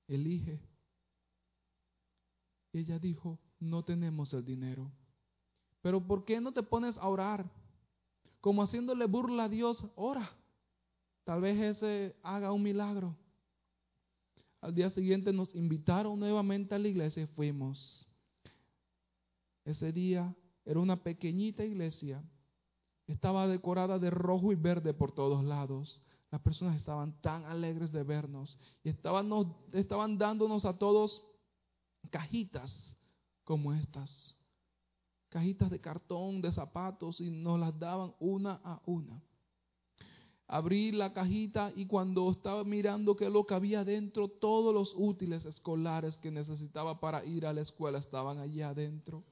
Elige. 0.09 0.61
Ella 2.73 2.99
dijo, 2.99 3.39
no 3.59 3.85
tenemos 3.85 4.33
el 4.33 4.45
dinero. 4.45 4.91
Pero 5.83 6.01
¿por 6.01 6.25
qué 6.25 6.41
no 6.41 6.53
te 6.53 6.63
pones 6.63 6.97
a 6.99 7.09
orar? 7.09 7.51
Como 8.41 8.63
haciéndole 8.63 9.07
burla 9.07 9.45
a 9.45 9.49
Dios, 9.49 9.85
ora. 9.97 10.31
Tal 11.27 11.41
vez 11.41 11.59
ese 11.61 12.15
haga 12.23 12.53
un 12.53 12.63
milagro. 12.63 13.17
Al 14.61 14.73
día 14.73 14.91
siguiente 14.91 15.33
nos 15.33 15.53
invitaron 15.57 16.21
nuevamente 16.21 16.77
a 16.77 16.79
la 16.79 16.87
iglesia 16.87 17.25
y 17.25 17.27
fuimos. 17.27 18.07
Ese 19.65 19.91
día 19.91 20.33
era 20.65 20.79
una 20.79 21.03
pequeñita 21.03 21.65
iglesia. 21.65 22.23
Estaba 23.09 23.49
decorada 23.49 23.99
de 23.99 24.09
rojo 24.09 24.53
y 24.53 24.55
verde 24.55 24.95
por 24.95 25.11
todos 25.11 25.43
lados. 25.43 26.01
Las 26.31 26.41
personas 26.43 26.77
estaban 26.77 27.21
tan 27.23 27.45
alegres 27.47 27.91
de 27.91 28.05
vernos 28.05 28.57
y 28.85 28.89
estaban, 28.89 29.29
estaban 29.73 30.19
dándonos 30.19 30.65
a 30.65 30.79
todos 30.79 31.25
cajitas 32.11 32.97
como 33.43 33.75
estas. 33.75 34.37
Cajitas 35.29 35.71
de 35.71 35.81
cartón, 35.81 36.41
de 36.41 36.53
zapatos 36.53 37.21
y 37.21 37.31
nos 37.31 37.59
las 37.59 37.77
daban 37.77 38.15
una 38.21 38.61
a 38.63 38.81
una 38.87 39.26
abrí 40.49 40.93
la 40.93 41.13
cajita 41.13 41.73
y 41.75 41.87
cuando 41.87 42.31
estaba 42.31 42.65
mirando 42.65 43.17
qué 43.17 43.27
es 43.27 43.33
lo 43.33 43.47
que 43.47 43.55
había 43.55 43.85
dentro, 43.85 44.29
todos 44.29 44.73
los 44.73 44.95
útiles 44.97 45.45
escolares 45.45 46.17
que 46.19 46.31
necesitaba 46.31 47.01
para 47.01 47.25
ir 47.25 47.47
a 47.47 47.53
la 47.53 47.63
escuela 47.63 47.99
estaban 47.99 48.39
allí 48.39 48.63
adentro. 48.63 49.25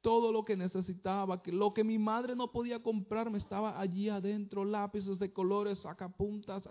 Todo 0.00 0.32
lo 0.32 0.42
que 0.42 0.56
necesitaba, 0.56 1.42
que 1.42 1.52
lo 1.52 1.72
que 1.72 1.84
mi 1.84 1.98
madre 1.98 2.34
no 2.34 2.50
podía 2.50 2.82
comprarme 2.82 3.38
estaba 3.38 3.80
allí 3.80 4.08
adentro, 4.08 4.64
lápices 4.64 5.20
de 5.20 5.32
colores, 5.32 5.78
sacapuntas. 5.78 6.68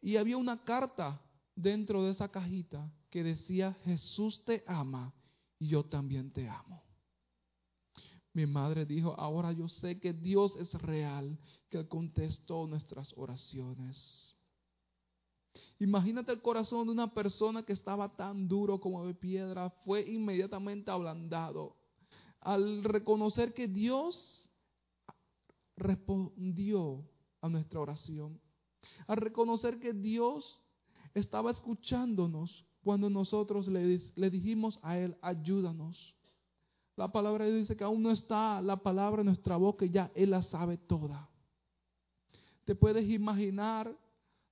Y 0.00 0.16
había 0.16 0.36
una 0.36 0.64
carta 0.64 1.20
dentro 1.54 2.02
de 2.02 2.10
esa 2.10 2.28
cajita 2.28 2.90
que 3.08 3.22
decía, 3.22 3.76
Jesús 3.84 4.42
te 4.44 4.64
ama 4.66 5.14
y 5.60 5.68
yo 5.68 5.84
también 5.84 6.32
te 6.32 6.48
amo. 6.48 6.85
Mi 8.36 8.44
madre 8.44 8.84
dijo, 8.84 9.18
ahora 9.18 9.50
yo 9.52 9.66
sé 9.66 9.98
que 9.98 10.12
Dios 10.12 10.56
es 10.56 10.70
real, 10.74 11.38
que 11.70 11.78
Él 11.78 11.88
contestó 11.88 12.66
nuestras 12.66 13.14
oraciones. 13.16 14.36
Imagínate 15.78 16.32
el 16.32 16.42
corazón 16.42 16.84
de 16.86 16.92
una 16.92 17.14
persona 17.14 17.62
que 17.62 17.72
estaba 17.72 18.14
tan 18.14 18.46
duro 18.46 18.78
como 18.78 19.06
de 19.06 19.14
piedra, 19.14 19.70
fue 19.86 20.02
inmediatamente 20.02 20.90
ablandado 20.90 21.76
al 22.42 22.84
reconocer 22.84 23.54
que 23.54 23.68
Dios 23.68 24.46
respondió 25.78 27.08
a 27.40 27.48
nuestra 27.48 27.80
oración, 27.80 28.38
al 29.06 29.16
reconocer 29.16 29.80
que 29.80 29.94
Dios 29.94 30.60
estaba 31.14 31.52
escuchándonos 31.52 32.66
cuando 32.84 33.08
nosotros 33.08 33.66
le, 33.66 33.98
le 34.14 34.30
dijimos 34.30 34.78
a 34.82 34.98
Él, 34.98 35.16
ayúdanos. 35.22 36.15
La 36.96 37.12
palabra 37.12 37.44
de 37.44 37.50
Dios 37.50 37.64
dice 37.64 37.76
que 37.76 37.84
aún 37.84 38.02
no 38.02 38.10
está 38.10 38.62
la 38.62 38.76
palabra 38.76 39.20
en 39.20 39.26
nuestra 39.26 39.56
boca 39.56 39.84
y 39.84 39.90
ya 39.90 40.10
Él 40.14 40.30
la 40.30 40.42
sabe 40.42 40.78
toda. 40.78 41.28
Te 42.64 42.74
puedes 42.74 43.08
imaginar 43.08 43.94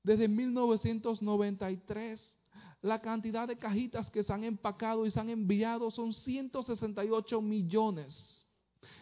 desde 0.02 0.28
1993 0.28 2.36
la 2.82 3.00
cantidad 3.00 3.48
de 3.48 3.56
cajitas 3.56 4.10
que 4.10 4.22
se 4.22 4.32
han 4.32 4.44
empacado 4.44 5.06
y 5.06 5.10
se 5.10 5.18
han 5.18 5.30
enviado 5.30 5.90
son 5.90 6.12
168 6.12 7.40
millones. 7.40 8.46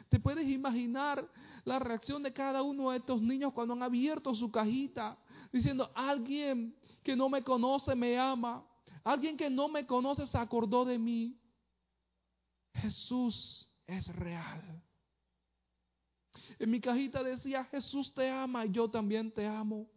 Te 0.08 0.20
puedes 0.20 0.48
imaginar 0.48 1.28
la 1.64 1.80
reacción 1.80 2.22
de 2.22 2.32
cada 2.32 2.62
uno 2.62 2.90
de 2.90 2.98
estos 2.98 3.20
niños 3.20 3.52
cuando 3.52 3.74
han 3.74 3.82
abierto 3.82 4.36
su 4.36 4.52
cajita 4.52 5.18
diciendo, 5.52 5.90
alguien 5.96 6.76
que 7.02 7.16
no 7.16 7.28
me 7.28 7.42
conoce 7.42 7.96
me 7.96 8.16
ama, 8.16 8.64
alguien 9.02 9.36
que 9.36 9.50
no 9.50 9.68
me 9.68 9.84
conoce 9.84 10.28
se 10.28 10.38
acordó 10.38 10.84
de 10.84 10.98
mí. 10.98 11.36
Jesús 12.74 13.68
es 13.86 14.06
real. 14.08 14.82
En 16.58 16.70
mi 16.70 16.80
cajita 16.80 17.22
decía, 17.22 17.64
Jesús 17.66 18.12
te 18.14 18.28
ama 18.30 18.64
yo 18.66 18.90
también 18.90 19.32
te 19.32 19.46
amo. 19.46 19.88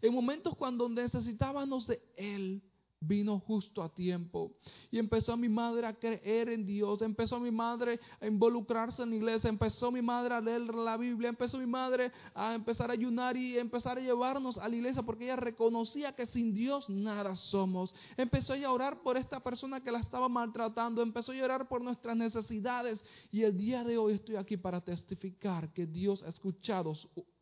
En 0.00 0.14
momentos 0.14 0.56
cuando 0.56 0.88
necesitábamos 0.88 1.86
de 1.86 2.02
Él, 2.16 2.62
vino 3.00 3.40
justo 3.40 3.82
a 3.82 3.88
tiempo. 3.88 4.52
Y 4.90 4.98
empezó 4.98 5.36
mi 5.36 5.48
madre 5.48 5.86
a 5.86 5.94
creer 5.94 6.50
en 6.50 6.66
Dios, 6.66 7.00
empezó 7.00 7.40
mi 7.40 7.50
madre 7.50 7.98
a 8.20 8.26
involucrarse 8.26 9.02
en 9.02 9.10
la 9.10 9.16
iglesia, 9.16 9.48
empezó 9.48 9.90
mi 9.90 10.02
madre 10.02 10.34
a 10.34 10.40
leer 10.40 10.60
la 10.74 10.96
Biblia, 10.96 11.30
empezó 11.30 11.58
mi 11.58 11.66
madre 11.66 12.12
a 12.34 12.54
empezar 12.54 12.90
a 12.90 12.92
ayunar 12.92 13.36
y 13.36 13.58
empezar 13.58 13.96
a 13.96 14.00
llevarnos 14.00 14.58
a 14.58 14.68
la 14.68 14.76
iglesia 14.76 15.02
porque 15.02 15.24
ella 15.24 15.36
reconocía 15.36 16.14
que 16.14 16.26
sin 16.26 16.52
Dios 16.52 16.88
nada 16.90 17.34
somos. 17.34 17.94
Empezó 18.16 18.52
a 18.52 18.72
orar 18.72 19.02
por 19.02 19.16
esta 19.16 19.40
persona 19.40 19.80
que 19.82 19.90
la 19.90 20.00
estaba 20.00 20.28
maltratando, 20.28 21.02
empezó 21.02 21.32
a 21.32 21.44
orar 21.44 21.68
por 21.68 21.80
nuestras 21.80 22.16
necesidades 22.16 23.02
y 23.32 23.42
el 23.42 23.56
día 23.56 23.82
de 23.82 23.96
hoy 23.96 24.14
estoy 24.14 24.36
aquí 24.36 24.56
para 24.56 24.80
testificar 24.80 25.72
que 25.72 25.86
Dios 25.86 26.22
ha 26.22 26.28
escuchado 26.28 26.94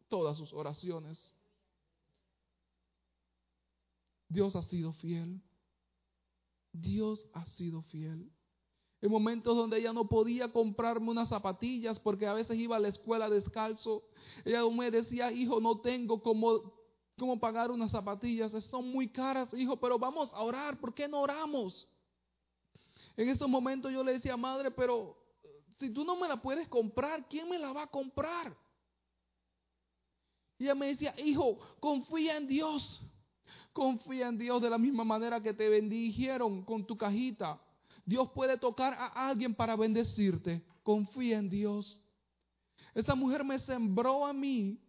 todas 0.09 0.37
sus 0.37 0.53
oraciones. 0.53 1.33
Dios 4.29 4.55
ha 4.57 4.63
sido 4.63 4.93
fiel. 4.93 5.41
Dios 6.73 7.27
ha 7.33 7.47
sido 7.47 7.83
fiel. 7.83 8.31
En 9.01 9.11
momentos 9.11 9.57
donde 9.57 9.79
ella 9.79 9.93
no 9.93 10.09
podía 10.09 10.53
comprarme 10.53 11.11
unas 11.11 11.29
zapatillas 11.29 12.01
porque 12.01 12.27
a 12.27 12.35
veces 12.35 12.59
iba 12.59 12.77
a 12.77 12.81
la 12.81 12.89
escuela 12.89 13.31
descalzo, 13.31 14.03
ella 14.45 14.69
me 14.69 14.91
decía, 14.91 15.31
hijo, 15.31 15.61
no 15.61 15.81
tengo 15.81 16.21
como, 16.21 16.73
como 17.17 17.39
pagar 17.39 17.71
unas 17.71 17.93
zapatillas, 17.93 18.53
son 18.65 18.91
muy 18.91 19.09
caras, 19.09 19.53
hijo, 19.55 19.77
pero 19.77 19.99
vamos 19.99 20.33
a 20.35 20.43
orar, 20.43 20.81
¿por 20.81 20.95
qué 20.95 21.07
no 21.07 21.21
oramos? 21.21 21.87
En 23.17 23.29
esos 23.29 23.49
momentos 23.49 23.93
yo 23.93 24.03
le 24.03 24.15
decía, 24.15 24.37
madre, 24.37 24.71
pero 24.73 25.17
si 25.79 25.91
tú 25.91 26.05
no 26.05 26.17
me 26.17 26.27
la 26.27 26.43
puedes 26.43 26.67
comprar, 26.69 27.29
¿quién 27.29 27.49
me 27.49 27.59
la 27.59 27.73
va 27.73 27.85
a 27.85 27.91
comprar? 27.91 28.57
Y 30.59 30.65
ella 30.65 30.75
me 30.75 30.89
decía, 30.89 31.15
hijo, 31.19 31.59
confía 31.79 32.37
en 32.37 32.49
Dios. 32.49 33.01
Confía 33.79 34.27
en 34.27 34.37
Dios 34.37 34.61
de 34.61 34.69
la 34.69 34.77
misma 34.77 35.05
manera 35.05 35.41
que 35.41 35.55
te 35.55 35.69
bendijeron 35.69 36.65
con 36.65 36.85
tu 36.85 36.97
cajita. 36.97 37.61
Dios 38.05 38.29
puede 38.35 38.59
tocar 38.59 38.93
a 38.93 39.29
alguien 39.29 39.55
para 39.55 39.77
bendecirte. 39.77 40.65
Confía 40.83 41.39
en 41.39 41.49
Dios. 41.49 41.97
Esa 42.93 43.15
mujer 43.15 43.45
me 43.45 43.57
sembró 43.61 44.27
a 44.27 44.33
mí 44.33 44.81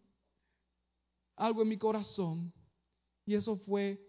algo 1.36 1.62
en 1.62 1.68
mi 1.68 1.78
corazón. 1.78 2.52
Y 3.28 3.36
eso 3.36 3.58
fue, 3.58 4.04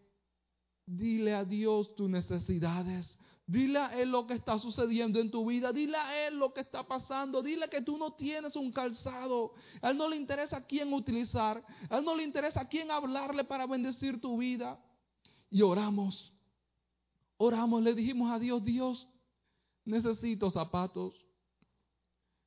dile 0.86 1.34
a 1.34 1.44
Dios 1.44 1.94
tus 1.94 2.08
necesidades. 2.08 3.18
Dile 3.50 3.80
a 3.80 4.00
Él 4.00 4.12
lo 4.12 4.28
que 4.28 4.34
está 4.34 4.60
sucediendo 4.60 5.18
en 5.18 5.28
tu 5.28 5.44
vida. 5.44 5.72
Dile 5.72 5.96
a 5.96 6.28
Él 6.28 6.36
lo 6.36 6.54
que 6.54 6.60
está 6.60 6.84
pasando. 6.86 7.42
Dile 7.42 7.68
que 7.68 7.82
tú 7.82 7.98
no 7.98 8.12
tienes 8.12 8.54
un 8.54 8.70
calzado. 8.70 9.54
A 9.82 9.90
Él 9.90 9.96
no 9.96 10.08
le 10.08 10.14
interesa 10.14 10.58
a 10.58 10.66
quién 10.66 10.92
utilizar. 10.92 11.60
A 11.88 11.98
Él 11.98 12.04
no 12.04 12.14
le 12.14 12.22
interesa 12.22 12.60
a 12.60 12.68
quién 12.68 12.92
hablarle 12.92 13.42
para 13.42 13.66
bendecir 13.66 14.20
tu 14.20 14.38
vida. 14.38 14.78
Y 15.50 15.62
oramos. 15.62 16.32
Oramos, 17.38 17.82
le 17.82 17.92
dijimos 17.92 18.30
a 18.30 18.38
Dios, 18.38 18.62
Dios, 18.62 19.08
necesito 19.84 20.48
zapatos. 20.52 21.12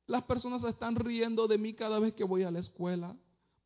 Las 0.06 0.22
personas 0.22 0.62
se 0.62 0.70
están 0.70 0.96
riendo 0.96 1.46
de 1.46 1.58
mí 1.58 1.74
cada 1.74 1.98
vez 1.98 2.14
que 2.14 2.24
voy 2.24 2.44
a 2.44 2.50
la 2.50 2.60
escuela. 2.60 3.14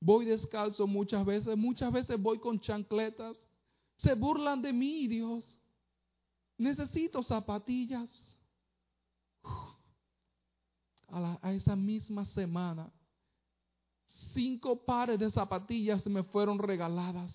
Voy 0.00 0.24
descalzo 0.24 0.88
muchas 0.88 1.24
veces. 1.24 1.56
Muchas 1.56 1.92
veces 1.92 2.20
voy 2.20 2.40
con 2.40 2.58
chancletas. 2.58 3.40
Se 3.98 4.14
burlan 4.14 4.60
de 4.60 4.72
mí, 4.72 5.06
Dios 5.06 5.57
necesito 6.58 7.22
zapatillas. 7.22 8.10
A, 11.10 11.52
esa 11.52 11.74
misma 11.74 12.26
semana, 12.26 12.92
cinco 14.34 14.84
pares 14.84 15.18
de 15.18 15.30
zapatillas 15.30 16.06
me 16.06 16.22
fueron 16.22 16.58
regaladas. 16.58 17.32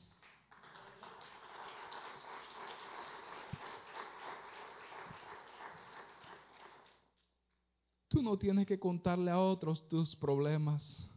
Tú 8.10 8.22
no 8.22 8.38
tienes 8.38 8.68
que 8.68 8.80
contarle 8.80 9.32
a 9.32 9.40
otros 9.40 9.90
tus 9.90 10.16
problemas. 10.16 11.10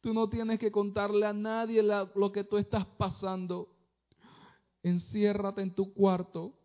Tú 0.00 0.12
no 0.12 0.28
tienes 0.28 0.58
que 0.58 0.72
contarle 0.72 1.26
a 1.26 1.32
nadie 1.32 1.80
lo 1.80 2.32
que 2.32 2.42
tú 2.42 2.56
estás 2.56 2.84
pasando. 2.98 3.68
Enciérrate 4.82 5.62
en 5.62 5.72
tu 5.72 5.94
cuarto 5.94 6.63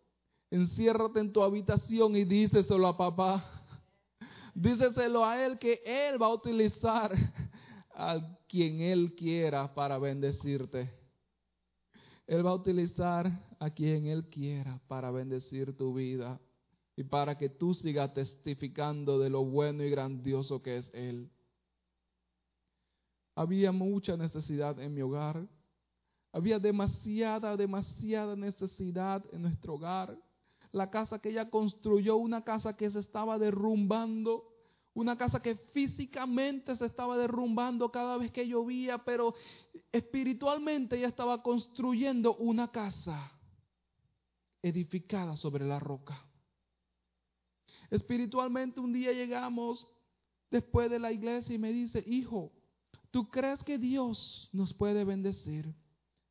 Enciérrate 0.52 1.20
en 1.20 1.32
tu 1.32 1.44
habitación 1.44 2.16
y 2.16 2.26
díceselo 2.26 2.88
a 2.88 2.98
papá. 2.98 3.46
Díceselo 4.56 5.24
a 5.24 5.46
él 5.46 5.60
que 5.60 5.82
él 5.86 6.22
va 6.22 6.28
a 6.28 6.34
utilizar 6.34 7.14
a 7.94 8.20
quien 8.48 8.82
él 8.82 9.14
quiera 9.16 9.74
para 9.76 10.00
bendecirte. 10.00 10.92
Él 12.26 12.46
va 12.46 12.52
a 12.52 12.56
utilizar 12.56 13.32
a 13.60 13.70
quien 13.70 14.06
él 14.06 14.28
quiera 14.30 14.82
para 14.88 15.12
bendecir 15.12 15.78
tu 15.78 15.94
vida 15.94 16.40
y 16.96 17.04
para 17.04 17.38
que 17.38 17.50
tú 17.50 17.76
sigas 17.76 18.14
testificando 18.14 19.20
de 19.20 19.30
lo 19.30 19.46
bueno 19.46 19.84
y 19.84 19.90
grandioso 19.90 20.64
que 20.64 20.78
es 20.78 20.90
él. 20.94 21.32
Había 23.36 23.72
mucha 23.72 24.18
necesidad 24.18 24.80
en 24.80 24.94
mi 24.96 25.02
hogar. 25.02 25.48
Había 26.32 26.60
demasiada, 26.60 27.56
demasiada 27.56 28.36
necesidad 28.36 29.24
en 29.32 29.44
nuestro 29.44 29.76
hogar 29.76 30.18
la 30.72 30.90
casa 30.90 31.20
que 31.20 31.30
ella 31.30 31.50
construyó, 31.50 32.18
una 32.18 32.44
casa 32.44 32.76
que 32.76 32.90
se 32.90 33.00
estaba 33.00 33.40
derrumbando, 33.40 34.50
una 34.94 35.18
casa 35.18 35.42
que 35.42 35.56
físicamente 35.56 36.76
se 36.76 36.86
estaba 36.86 37.18
derrumbando 37.18 37.92
cada 37.92 38.18
vez 38.18 38.32
que 38.32 38.48
llovía, 38.48 38.98
pero 39.00 39.34
espiritualmente 39.92 40.98
ella 40.98 41.08
estaba 41.08 41.42
construyendo 41.42 42.36
una 42.36 42.72
casa 42.72 43.32
edificada 44.62 45.38
sobre 45.38 45.66
la 45.66 45.80
roca. 45.80 46.26
Espiritualmente 47.90 48.80
un 48.80 48.94
día 48.94 49.12
llegamos 49.14 49.88
después 50.52 50.90
de 50.90 51.00
la 51.00 51.12
iglesia 51.12 51.56
y 51.56 51.60
me 51.60 51.72
dice, 51.72 52.04
hijo, 52.06 52.52
¿tú 53.12 53.30
crees 53.30 53.64
que 53.64 53.78
Dios 53.78 54.50
nos 54.52 54.74
puede 54.74 55.04
bendecir 55.04 55.74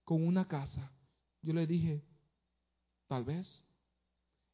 con 0.05 0.27
una 0.27 0.46
casa? 0.46 0.92
Yo 1.42 1.53
le 1.53 1.66
dije, 1.66 2.05
tal 3.07 3.24
vez. 3.24 3.64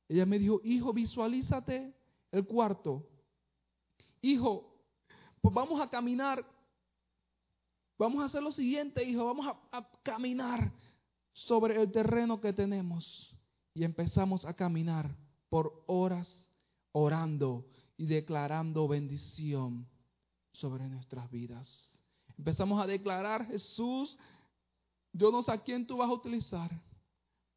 Ella 0.08 0.26
me 0.26 0.38
dijo, 0.38 0.60
hijo, 0.64 0.92
visualízate 0.92 1.94
el 2.30 2.46
cuarto. 2.46 3.06
Hijo, 4.20 4.74
pues 5.40 5.54
vamos 5.54 5.80
a 5.80 5.88
caminar. 5.88 6.44
Vamos 7.98 8.22
a 8.22 8.26
hacer 8.26 8.42
lo 8.42 8.50
siguiente, 8.50 9.04
hijo, 9.04 9.24
vamos 9.24 9.46
a, 9.70 9.88
caminar 10.02 10.72
sobre 11.32 11.80
el 11.80 11.90
terreno 11.92 12.40
que 12.40 12.52
tenemos. 12.52 13.30
Y 13.72 13.84
empezamos 13.84 14.44
a 14.44 14.54
caminar 14.54 15.16
por 15.48 15.84
horas 15.86 16.28
orando 16.92 17.66
y 17.96 18.06
declarando 18.06 18.88
bendición 18.88 19.86
sobre 20.52 20.88
nuestras 20.88 21.30
vidas. 21.30 21.88
Empezamos 22.36 22.82
a 22.82 22.86
declarar, 22.86 23.46
Jesús, 23.46 24.18
yo 25.12 25.30
no 25.30 25.42
sé 25.42 25.52
a 25.52 25.62
quién 25.62 25.86
tú 25.86 25.96
vas 25.96 26.08
a 26.08 26.14
utilizar, 26.14 26.70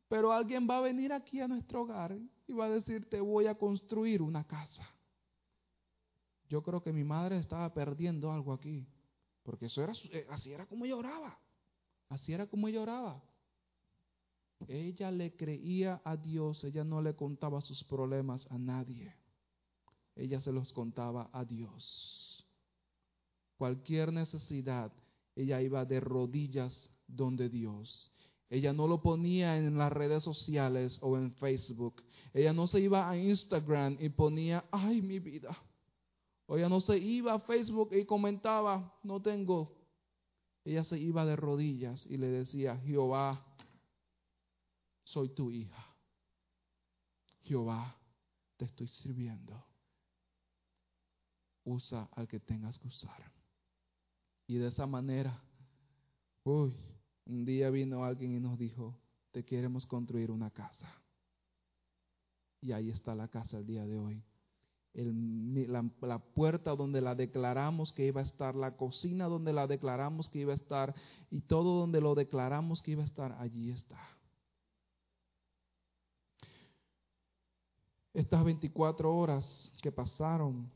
pero 0.07 0.31
alguien 0.31 0.67
va 0.69 0.77
a 0.77 0.81
venir 0.81 1.11
aquí 1.11 1.41
a 1.41 1.47
nuestro 1.47 1.81
hogar 1.81 2.17
y 2.47 2.53
va 2.53 2.65
a 2.65 2.69
decir, 2.69 3.09
te 3.09 3.19
voy 3.19 3.47
a 3.47 3.55
construir 3.55 4.21
una 4.21 4.45
casa. 4.45 4.87
Yo 6.47 6.63
creo 6.63 6.81
que 6.81 6.93
mi 6.93 7.03
madre 7.03 7.37
estaba 7.37 7.73
perdiendo 7.73 8.31
algo 8.31 8.53
aquí, 8.53 8.87
porque 9.43 9.65
eso 9.65 9.83
era, 9.83 9.93
eh, 10.11 10.25
así 10.29 10.51
era 10.51 10.65
como 10.65 10.85
ella 10.85 10.95
oraba, 10.95 11.39
así 12.07 12.31
era 12.31 12.47
como 12.47 12.67
ella 12.67 12.81
oraba. 12.81 13.21
Ella 14.67 15.11
le 15.11 15.35
creía 15.35 16.01
a 16.03 16.15
Dios, 16.15 16.63
ella 16.63 16.83
no 16.83 17.01
le 17.01 17.15
contaba 17.15 17.61
sus 17.61 17.83
problemas 17.83 18.47
a 18.49 18.57
nadie, 18.57 19.13
ella 20.15 20.39
se 20.39 20.53
los 20.53 20.71
contaba 20.71 21.29
a 21.33 21.43
Dios. 21.43 22.45
Cualquier 23.57 24.13
necesidad, 24.13 24.91
ella 25.35 25.61
iba 25.61 25.83
de 25.83 25.99
rodillas 25.99 26.89
donde 27.07 27.49
Dios 27.49 28.11
Ella 28.49 28.71
no 28.71 28.87
lo 28.87 29.01
ponía 29.01 29.57
en 29.57 29.77
las 29.77 29.91
redes 29.91 30.23
sociales 30.23 30.99
o 31.01 31.17
en 31.17 31.33
Facebook. 31.33 32.03
Ella 32.33 32.53
no 32.53 32.67
se 32.67 32.79
iba 32.79 33.09
a 33.09 33.17
Instagram 33.17 33.97
y 33.99 34.09
ponía, 34.09 34.65
ay, 34.71 35.01
mi 35.01 35.19
vida. 35.19 35.57
O 36.45 36.57
ella 36.57 36.69
no 36.69 36.79
se 36.79 36.97
iba 36.97 37.33
a 37.33 37.39
Facebook 37.39 37.89
y 37.93 38.05
comentaba, 38.05 38.97
no 39.03 39.21
tengo. 39.21 39.75
Ella 40.63 40.85
se 40.85 40.97
iba 40.97 41.25
de 41.25 41.35
rodillas 41.35 42.05
y 42.09 42.17
le 42.17 42.27
decía, 42.27 42.77
Jehová, 42.77 43.45
soy 45.03 45.29
tu 45.29 45.51
hija. 45.51 45.85
Jehová, 47.41 47.97
te 48.55 48.65
estoy 48.65 48.87
sirviendo. 48.87 49.61
Usa 51.65 52.09
al 52.13 52.29
que 52.29 52.39
tengas 52.39 52.79
que 52.79 52.87
usar. 52.87 53.31
Y 54.47 54.55
de 54.55 54.67
esa 54.67 54.87
manera, 54.87 55.41
uy, 56.43 56.73
un 57.27 57.45
día 57.45 57.69
vino 57.69 58.03
alguien 58.03 58.35
y 58.35 58.39
nos 58.39 58.57
dijo, 58.57 58.97
te 59.31 59.43
queremos 59.43 59.85
construir 59.85 60.31
una 60.31 60.49
casa. 60.49 60.91
Y 62.61 62.71
ahí 62.71 62.89
está 62.89 63.15
la 63.15 63.27
casa 63.27 63.57
el 63.57 63.67
día 63.67 63.85
de 63.85 63.97
hoy. 63.97 64.23
la, 64.93 65.89
la, 66.01 66.19
puerta 66.19 66.75
donde 66.75 67.01
la 67.01 67.13
declaramos 67.13 67.93
que 67.93 68.07
iba 68.07 68.21
a 68.21 68.23
estar, 68.23 68.55
la 68.55 68.75
cocina 68.75 69.25
donde 69.25 69.53
la 69.53 69.67
declaramos 69.67 70.29
que 70.29 70.39
iba 70.39 70.53
a 70.53 70.55
estar 70.55 70.95
y 71.29 71.41
todo 71.41 71.79
donde 71.79 72.01
lo 72.01 72.15
declaramos 72.15 72.81
que 72.81 72.91
iba 72.91 73.03
a 73.03 73.05
estar, 73.05 73.33
allí 73.39 73.69
está. 73.69 73.99
Estas 78.13 78.43
24 78.43 79.15
horas 79.15 79.71
que 79.83 79.91
pasaron 79.91 80.71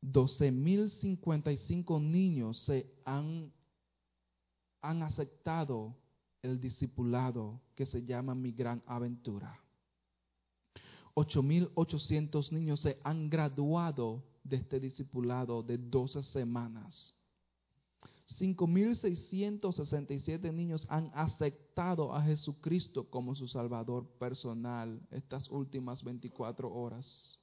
12.055 0.02 2.02
niños 2.02 2.64
se 2.64 2.92
han, 3.06 3.54
han 4.82 5.04
aceptado 5.04 5.96
el 6.42 6.60
discipulado 6.60 7.62
que 7.76 7.86
se 7.86 8.04
llama 8.04 8.34
Mi 8.34 8.54
Gran 8.54 8.82
Aventura. 8.88 9.62
8.800 11.14 12.52
niños 12.54 12.82
se 12.82 13.00
han 13.04 13.30
graduado 13.30 14.24
de 14.44 14.56
este 14.56 14.80
discipulado 14.80 15.62
de 15.62 15.78
12 15.78 16.24
semanas. 16.24 17.14
5.667 18.38 20.54
niños 20.54 20.86
han 20.90 21.10
aceptado 21.14 22.14
a 22.14 22.22
Jesucristo 22.22 23.10
como 23.10 23.34
su 23.36 23.48
Salvador 23.48 24.06
personal 24.20 25.02
estas 25.12 25.50
últimas 25.50 26.04
24 26.04 26.72
horas. 26.72 27.40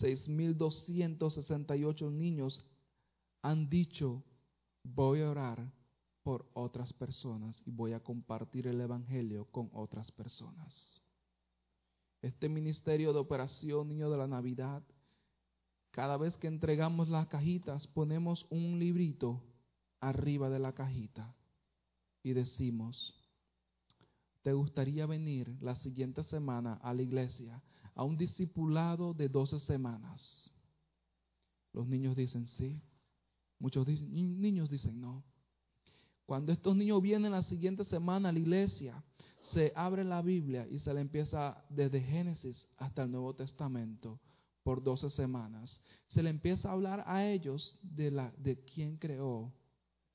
6.268 0.00 2.12
niños 2.12 2.60
han 3.42 3.70
dicho, 3.70 4.22
voy 4.84 5.22
a 5.22 5.30
orar 5.30 5.72
por 6.22 6.46
otras 6.52 6.92
personas 6.92 7.62
y 7.64 7.70
voy 7.70 7.94
a 7.94 8.00
compartir 8.00 8.66
el 8.66 8.78
Evangelio 8.80 9.46
con 9.46 9.70
otras 9.72 10.12
personas. 10.12 11.00
Este 12.20 12.48
ministerio 12.48 13.12
de 13.12 13.20
operación 13.20 13.88
Niño 13.88 14.10
de 14.10 14.18
la 14.18 14.26
Navidad 14.26 14.82
cada 15.98 16.16
vez 16.16 16.36
que 16.36 16.46
entregamos 16.46 17.08
las 17.08 17.26
cajitas, 17.26 17.88
ponemos 17.88 18.46
un 18.50 18.78
librito 18.78 19.42
arriba 19.98 20.48
de 20.48 20.60
la 20.60 20.72
cajita 20.72 21.34
y 22.22 22.34
decimos, 22.34 23.12
¿te 24.42 24.52
gustaría 24.52 25.06
venir 25.06 25.56
la 25.60 25.74
siguiente 25.74 26.22
semana 26.22 26.74
a 26.84 26.94
la 26.94 27.02
iglesia 27.02 27.60
a 27.96 28.04
un 28.04 28.16
discipulado 28.16 29.12
de 29.12 29.28
12 29.28 29.58
semanas? 29.58 30.52
Los 31.72 31.88
niños 31.88 32.14
dicen 32.14 32.46
sí, 32.46 32.80
muchos 33.58 33.84
niños 33.88 34.70
dicen 34.70 35.00
no. 35.00 35.24
Cuando 36.26 36.52
estos 36.52 36.76
niños 36.76 37.02
vienen 37.02 37.32
la 37.32 37.42
siguiente 37.42 37.84
semana 37.84 38.28
a 38.28 38.32
la 38.32 38.38
iglesia, 38.38 39.02
se 39.52 39.72
abre 39.74 40.04
la 40.04 40.22
Biblia 40.22 40.64
y 40.70 40.78
se 40.78 40.94
le 40.94 41.00
empieza 41.00 41.64
desde 41.68 42.00
Génesis 42.00 42.68
hasta 42.76 43.02
el 43.02 43.10
Nuevo 43.10 43.34
Testamento 43.34 44.20
por 44.68 44.82
12 44.82 45.08
semanas. 45.08 45.80
Se 46.08 46.22
le 46.22 46.28
empieza 46.28 46.68
a 46.68 46.72
hablar 46.72 47.02
a 47.06 47.26
ellos 47.26 47.74
de, 47.80 48.10
la, 48.10 48.34
de 48.36 48.62
quién 48.66 48.98
creó 48.98 49.50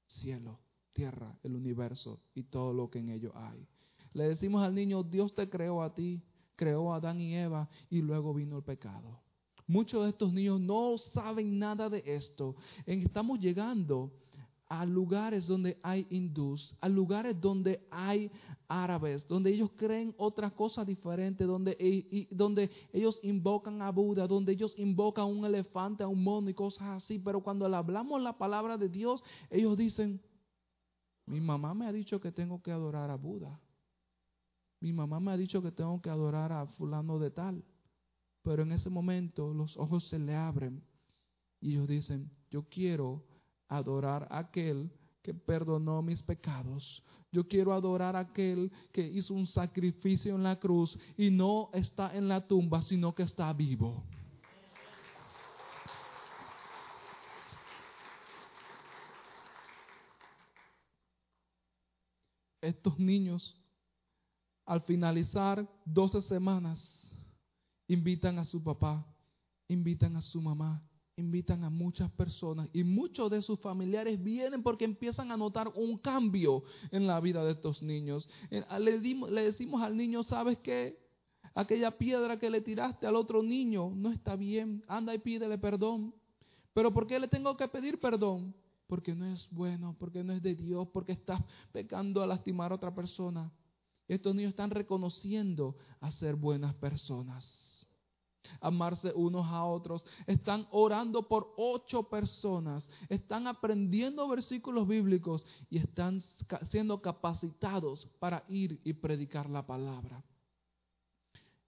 cielo, 0.06 0.60
tierra, 0.92 1.36
el 1.42 1.56
universo 1.56 2.22
y 2.36 2.44
todo 2.44 2.72
lo 2.72 2.88
que 2.88 3.00
en 3.00 3.10
ello 3.10 3.34
hay. 3.36 3.68
Le 4.14 4.28
decimos 4.28 4.62
al 4.62 4.76
niño, 4.76 5.02
Dios 5.02 5.34
te 5.34 5.50
creó 5.50 5.82
a 5.82 5.96
ti, 5.96 6.22
creó 6.56 6.94
a 6.94 6.98
Adán 6.98 7.20
y 7.20 7.36
Eva 7.36 7.68
y 7.90 8.04
luego 8.04 8.32
vino 8.32 8.58
el 8.58 8.64
pecado. 8.64 9.24
Muchos 9.66 10.04
de 10.04 10.12
estos 10.12 10.32
niños 10.32 10.62
no 10.62 11.00
saben 11.00 11.58
nada 11.58 11.90
de 11.90 12.04
esto. 12.06 12.56
Estamos 12.86 13.40
llegando 13.40 14.14
a 14.74 14.88
lugares 14.88 15.46
donde 15.46 15.78
hay 15.84 16.08
hindús, 16.10 16.76
a 16.82 16.90
lugares 16.90 17.40
donde 17.40 17.86
hay 17.92 18.32
árabes, 18.68 19.28
donde 19.28 19.52
ellos 19.52 19.70
creen 19.78 20.16
otra 20.18 20.50
cosa 20.50 20.84
diferente, 20.84 21.44
donde, 21.44 21.78
y, 21.80 22.28
donde 22.32 22.72
ellos 22.92 23.20
invocan 23.22 23.84
a 23.84 23.92
Buda, 23.92 24.26
donde 24.26 24.54
ellos 24.54 24.74
invocan 24.80 25.26
a 25.26 25.28
un 25.28 25.46
elefante, 25.46 26.02
a 26.02 26.08
un 26.08 26.24
mono 26.24 26.50
y 26.50 26.56
cosas 26.56 27.04
así, 27.04 27.20
pero 27.20 27.42
cuando 27.42 27.70
le 27.70 27.76
hablamos 27.76 28.20
la 28.20 28.36
palabra 28.36 28.76
de 28.76 28.90
Dios, 28.90 29.24
ellos 29.52 29.78
dicen, 29.78 30.20
mi 31.28 31.40
mamá 31.40 31.76
me 31.76 31.86
ha 31.86 31.92
dicho 31.92 32.20
que 32.20 32.32
tengo 32.32 32.64
que 32.64 32.72
adorar 32.72 33.12
a 33.12 33.16
Buda, 33.16 33.62
mi 34.80 34.92
mamá 34.92 35.20
me 35.20 35.34
ha 35.34 35.38
dicho 35.38 35.62
que 35.62 35.72
tengo 35.72 36.02
que 36.02 36.10
adorar 36.10 36.52
a 36.52 36.66
fulano 36.66 37.20
de 37.20 37.30
tal, 37.30 37.64
pero 38.42 38.64
en 38.64 38.72
ese 38.72 38.90
momento 38.90 39.54
los 39.54 39.78
ojos 39.78 40.10
se 40.10 40.18
le 40.18 40.34
abren 40.34 40.84
y 41.62 41.74
ellos 41.74 41.88
dicen, 41.88 42.32
yo 42.50 42.64
quiero 42.64 43.33
adorar 43.78 44.28
a 44.30 44.40
aquel 44.40 44.92
que 45.22 45.34
perdonó 45.34 46.02
mis 46.02 46.22
pecados. 46.22 47.04
Yo 47.32 47.48
quiero 47.48 47.74
adorar 47.74 48.16
a 48.16 48.20
aquel 48.20 48.72
que 48.92 49.02
hizo 49.02 49.34
un 49.34 49.48
sacrificio 49.48 50.36
en 50.36 50.44
la 50.44 50.60
cruz 50.60 50.98
y 51.18 51.32
no 51.32 51.70
está 51.74 52.16
en 52.16 52.28
la 52.28 52.46
tumba, 52.46 52.84
sino 52.84 53.16
que 53.16 53.24
está 53.24 53.52
vivo. 53.54 54.04
Estos 62.62 62.98
niños, 63.00 63.56
al 64.66 64.82
finalizar 64.82 65.68
12 65.86 66.22
semanas, 66.22 66.80
invitan 67.88 68.40
a 68.40 68.46
su 68.46 68.64
papá, 68.64 69.06
invitan 69.68 70.16
a 70.16 70.22
su 70.22 70.40
mamá, 70.42 70.82
invitan 71.16 71.64
a 71.64 71.70
muchas 71.70 72.10
personas 72.12 72.70
y 72.74 72.84
muchos 72.84 73.30
de 73.30 73.42
sus 73.42 73.60
familiares 73.60 74.22
vienen 74.22 74.64
porque 74.64 74.86
empiezan 74.86 75.32
a 75.32 75.38
notar 75.38 75.72
un 75.76 75.98
cambio 75.98 76.64
en 76.92 77.06
la 77.06 77.20
vida 77.20 77.44
de 77.46 77.52
estos 77.52 77.84
niños. 77.84 78.28
Eh, 78.50 78.64
le, 78.80 79.44
decimos 79.44 79.82
al 79.82 79.96
niño, 79.96 80.24
¿sabes 80.24 80.58
qué? 80.60 80.98
Aquella 81.54 81.92
piedra 81.92 82.40
que 82.40 82.50
le 82.50 82.62
tiraste 82.62 83.06
al 83.06 83.16
otro 83.16 83.44
niño 83.44 83.92
no 83.96 84.12
está 84.12 84.36
bien, 84.36 84.84
anda 84.88 85.14
y 85.14 85.20
pídele 85.20 85.58
perdón. 85.58 86.14
Pero 86.74 86.92
¿por 86.92 87.06
qué 87.06 87.20
le 87.20 87.28
tengo 87.28 87.56
que 87.56 87.68
pedir 87.68 88.00
perdón? 88.00 88.56
Porque 88.88 89.14
no 89.14 89.26
es 89.26 89.48
bueno, 89.52 89.96
porque 90.00 90.24
no 90.24 90.34
es 90.34 90.42
de 90.42 90.56
Dios, 90.56 90.88
porque 90.92 91.12
estás 91.12 91.42
pecando 91.72 92.24
a 92.24 92.28
lastimar 92.28 92.72
a 92.72 92.76
otra 92.76 92.94
persona. 92.94 93.52
Estos 94.08 94.34
niños 94.34 94.50
están 94.50 94.72
reconociendo 94.72 95.78
a 96.02 96.12
ser 96.12 96.36
buenas 96.36 96.74
personas 96.76 97.73
amarse 98.60 99.12
unos 99.16 99.46
a 99.48 99.66
otros. 99.66 100.06
Están 100.28 100.68
orando 100.72 101.28
por 101.28 101.54
ocho 101.58 102.04
personas. 102.04 102.90
Están 103.10 103.48
aprendiendo 103.48 104.28
versículos 104.28 104.88
bíblicos 104.88 105.46
y 105.70 105.78
están 105.78 106.22
siendo 106.70 107.02
capacitados 107.02 108.08
para 108.20 108.44
ir 108.48 108.80
y 108.84 108.94
predicar 108.94 109.50
la 109.50 109.66
palabra. 109.66 110.24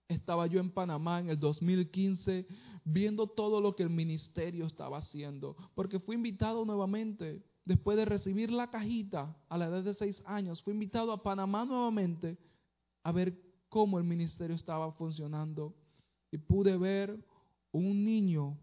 Estaba 0.08 0.46
yo 0.46 0.60
en 0.60 0.70
Panamá 0.70 1.20
en 1.20 1.30
el 1.30 1.40
2015 1.40 2.46
viendo 2.84 3.26
todo 3.26 3.60
lo 3.60 3.74
que 3.74 3.82
el 3.82 3.90
ministerio 3.90 4.66
estaba 4.66 4.98
haciendo, 4.98 5.56
porque 5.74 5.98
fui 5.98 6.14
invitado 6.14 6.64
nuevamente, 6.64 7.42
después 7.64 7.96
de 7.96 8.04
recibir 8.04 8.52
la 8.52 8.70
cajita 8.70 9.36
a 9.48 9.58
la 9.58 9.66
edad 9.66 9.82
de 9.82 9.94
seis 9.94 10.22
años, 10.24 10.62
fui 10.62 10.72
invitado 10.72 11.10
a 11.10 11.22
Panamá 11.24 11.64
nuevamente 11.64 12.38
a 13.02 13.10
ver 13.10 13.36
cómo 13.68 13.98
el 13.98 14.04
ministerio 14.04 14.54
estaba 14.54 14.92
funcionando 14.92 15.74
y 16.30 16.38
pude 16.38 16.76
ver 16.76 17.18
un 17.72 18.04
niño 18.04 18.58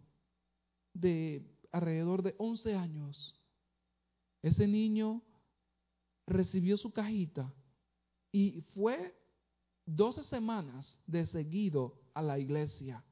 de 0.94 1.46
alrededor 1.72 2.22
de 2.22 2.36
11 2.38 2.76
años. 2.76 3.36
Ese 4.42 4.68
niño 4.68 5.22
recibió 6.28 6.78
su 6.78 6.92
cajita 6.92 7.54
y 8.32 8.62
fue 8.74 9.16
12 9.86 10.24
semanas 10.26 10.98
de 11.06 11.28
seguido 11.28 12.00
a 12.14 12.22
la 12.22 12.40
iglesia. 12.40 13.04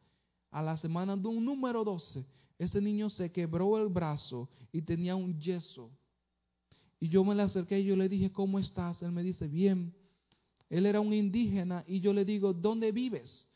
A 0.52 0.62
la 0.62 0.78
semana 0.78 1.16
de 1.16 1.28
un 1.28 1.46
número 1.46 1.84
12, 1.84 2.26
ese 2.60 2.82
niño 2.82 3.10
se 3.10 3.32
quebró 3.32 3.78
el 3.78 3.88
brazo 3.88 4.50
y 4.72 4.82
tenía 4.82 5.16
un 5.16 5.40
yeso. 5.40 5.90
Y 7.00 7.10
yo 7.10 7.24
me 7.24 7.34
le 7.34 7.44
acerqué 7.44 7.80
y 7.80 7.86
yo 7.86 7.96
le 7.96 8.10
dije, 8.10 8.32
¿cómo 8.32 8.60
estás? 8.60 9.02
Él 9.02 9.12
me 9.12 9.24
dice, 9.24 9.48
bien. 9.48 9.94
Él 10.70 10.86
era 10.86 11.02
un 11.02 11.14
indígena 11.14 11.84
y 11.88 12.00
yo 12.00 12.14
le 12.14 12.24
digo, 12.24 12.54
¿dónde 12.54 12.92
vives? 12.92 13.48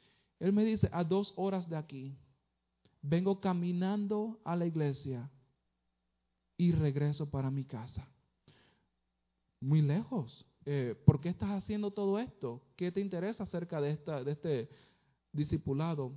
Él 0.45 0.53
me 0.53 0.63
dice, 0.63 0.87
a 0.91 1.03
dos 1.03 1.33
horas 1.37 1.67
de 1.67 1.75
aquí. 1.75 2.15
vengo 3.01 3.41
caminando 3.41 4.39
a 4.43 4.55
la 4.55 4.67
iglesia 4.67 5.31
y 6.55 6.71
regreso 6.71 7.27
para 7.31 7.49
mi 7.49 7.65
casa. 7.65 8.07
Muy 9.59 9.81
lejos. 9.81 10.45
Eh, 10.63 10.93
¿Por 11.03 11.19
qué 11.19 11.29
estás 11.29 11.49
haciendo 11.49 11.89
todo 11.89 12.19
esto? 12.19 12.61
¿Qué 12.75 12.91
te 12.91 13.01
interesa 13.01 13.41
acerca 13.41 13.81
de, 13.81 13.89
esta, 13.89 14.23
de 14.23 14.33
este 14.33 14.69
discipulado? 15.31 16.13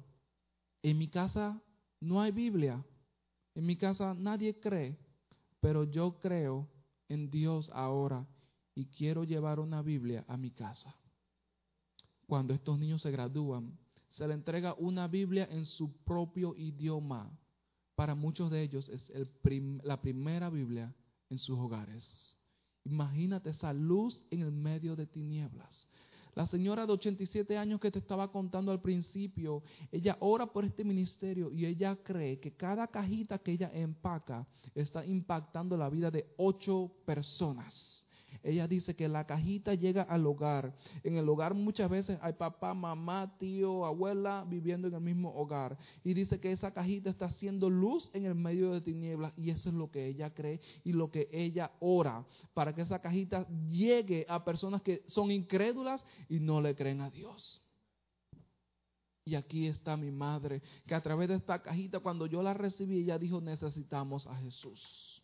En 0.83 0.99
mi 0.99 1.09
casa 1.09 1.59
no 1.99 2.21
hay 2.21 2.31
Biblia. 2.31 2.85
En 3.55 3.65
mi 3.65 3.77
casa 3.77 4.13
nadie 4.13 4.61
cree, 4.61 4.99
pero 5.59 5.85
yo 5.85 6.21
creo 6.21 6.69
en 7.09 7.31
Dios 7.31 7.71
ahora 7.73 8.27
y 8.75 8.85
quiero 8.89 9.25
llevar 9.25 9.59
una 9.59 9.81
Biblia 9.81 10.27
a 10.29 10.37
mi 10.37 10.51
casa. 10.51 10.95
Cuando 12.27 12.53
estos 12.53 12.79
niños 12.79 13.01
se 13.01 13.11
gradúan, 13.11 13.79
se 14.19 14.27
le 14.27 14.35
entrega 14.35 14.75
una 14.75 15.07
Biblia 15.07 15.47
en 15.49 15.65
su 15.65 15.93
propio 16.03 16.57
idioma. 16.57 17.31
Para 17.95 18.17
muchos 18.17 18.51
de 18.51 18.63
ellos 18.63 18.89
es 18.89 19.09
el 19.11 19.31
la 19.85 20.01
primera 20.03 20.51
Biblia 20.51 20.93
en 21.31 21.39
sus 21.39 21.57
hogares. 21.57 22.37
Imagínate 22.85 23.51
esa 23.51 23.73
luz 23.73 24.25
en 24.31 24.41
el 24.41 24.51
medio 24.51 24.97
de 24.97 25.07
tinieblas. 25.07 25.87
La 26.35 26.47
señora 26.47 26.85
de 26.85 26.93
87 26.95 27.57
años 27.57 27.81
que 27.81 27.93
te 27.93 28.01
estaba 28.01 28.31
contando 28.33 28.73
al 28.73 28.81
principio, 28.81 29.63
ella 29.93 30.17
ora 30.19 30.47
por 30.47 30.65
este 30.65 30.83
ministerio 30.83 31.53
y 31.53 31.65
ella 31.65 31.97
cree 32.03 32.41
que 32.41 32.57
cada 32.57 32.89
cajita 32.89 33.39
que 33.39 33.53
ella 33.53 33.71
empaca 33.73 34.49
está 34.75 35.07
impactando 35.07 35.77
la 35.77 35.89
vida 35.89 36.11
de 36.11 36.35
ocho 36.39 36.91
personas. 37.05 37.98
Ella 38.43 38.69
dice 38.69 38.95
que 38.95 39.09
la 39.09 39.27
cajita 39.27 39.75
llega 39.75 40.03
al 40.03 40.27
hogar. 40.27 40.75
En 41.03 41.17
el 41.17 41.29
hogar 41.29 41.55
muchas 41.55 41.91
veces 41.91 42.19
hay 42.23 42.35
papá, 42.35 42.75
mamá, 42.75 43.37
tío, 43.39 43.85
abuela 43.85 44.45
viviendo 44.49 44.89
en 44.89 44.95
el 44.95 45.01
mismo 45.01 45.35
hogar. 45.35 45.79
Y 46.05 46.15
dice 46.15 46.41
que 46.41 46.53
esa 46.53 46.73
cajita 46.73 47.11
está 47.11 47.27
haciendo 47.27 47.71
luz 47.71 48.11
en 48.13 48.25
el 48.25 48.35
medio 48.35 48.73
de 48.73 48.81
tinieblas. 48.81 49.33
Y 49.37 49.51
eso 49.51 49.69
es 49.69 49.75
lo 49.75 49.91
que 49.91 50.07
ella 50.07 50.35
cree 50.35 50.61
y 50.85 50.93
lo 50.93 51.11
que 51.11 51.29
ella 51.33 51.73
ora. 51.81 52.25
Para 52.55 52.75
que 52.75 52.83
esa 52.83 53.01
cajita 53.01 53.47
llegue 53.69 54.27
a 54.29 54.45
personas 54.45 54.83
que 54.83 55.03
son 55.09 55.31
incrédulas 55.31 56.05
y 56.29 56.41
no 56.41 56.61
le 56.61 56.75
creen 56.75 57.01
a 57.01 57.11
Dios. 57.11 57.61
Y 59.29 59.35
aquí 59.35 59.67
está 59.67 59.95
mi 59.99 60.11
madre, 60.11 60.63
que 60.87 60.95
a 60.95 61.03
través 61.03 61.29
de 61.29 61.35
esta 61.35 61.61
cajita, 61.61 62.01
cuando 62.01 62.25
yo 62.25 62.43
la 62.43 62.55
recibí, 62.55 63.01
ella 63.01 63.19
dijo, 63.19 63.43
necesitamos 63.43 64.27
a 64.27 64.35
Jesús. 64.37 65.23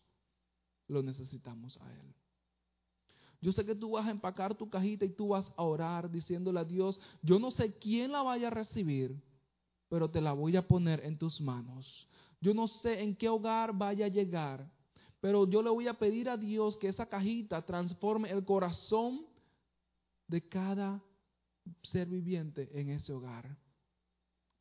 Lo 0.87 1.01
necesitamos 1.01 1.75
a 1.81 1.91
Él. 1.91 2.13
Yo 3.45 3.53
sé 3.53 3.63
que 3.63 3.75
tú 3.75 3.91
vas 3.91 4.07
a 4.07 4.09
empacar 4.09 4.55
tu 4.55 4.67
cajita 4.67 5.05
y 5.05 5.09
tú 5.09 5.27
vas 5.27 5.45
a 5.55 5.61
orar 5.61 6.09
diciéndole 6.09 6.59
a 6.59 6.63
Dios, 6.63 6.99
yo 7.21 7.37
no 7.37 7.51
sé 7.51 7.77
quién 7.77 8.11
la 8.11 8.23
vaya 8.23 8.47
a 8.47 8.49
recibir, 8.49 9.15
pero 9.87 10.09
te 10.09 10.19
la 10.19 10.33
voy 10.33 10.55
a 10.55 10.67
poner 10.67 11.05
en 11.05 11.15
tus 11.15 11.39
manos. 11.39 12.09
Yo 12.41 12.55
no 12.55 12.67
sé 12.67 13.03
en 13.03 13.15
qué 13.15 13.29
hogar 13.29 13.77
vaya 13.77 14.07
a 14.07 14.09
llegar, 14.09 14.67
pero 15.21 15.47
yo 15.47 15.61
le 15.61 15.69
voy 15.69 15.87
a 15.87 15.93
pedir 15.93 16.27
a 16.27 16.37
Dios 16.37 16.75
que 16.77 16.87
esa 16.87 17.05
cajita 17.05 17.63
transforme 17.63 18.31
el 18.31 18.43
corazón 18.43 19.27
de 20.27 20.41
cada 20.49 20.99
ser 21.83 22.07
viviente 22.07 22.67
en 22.73 22.89
ese 22.89 23.13
hogar. 23.13 23.55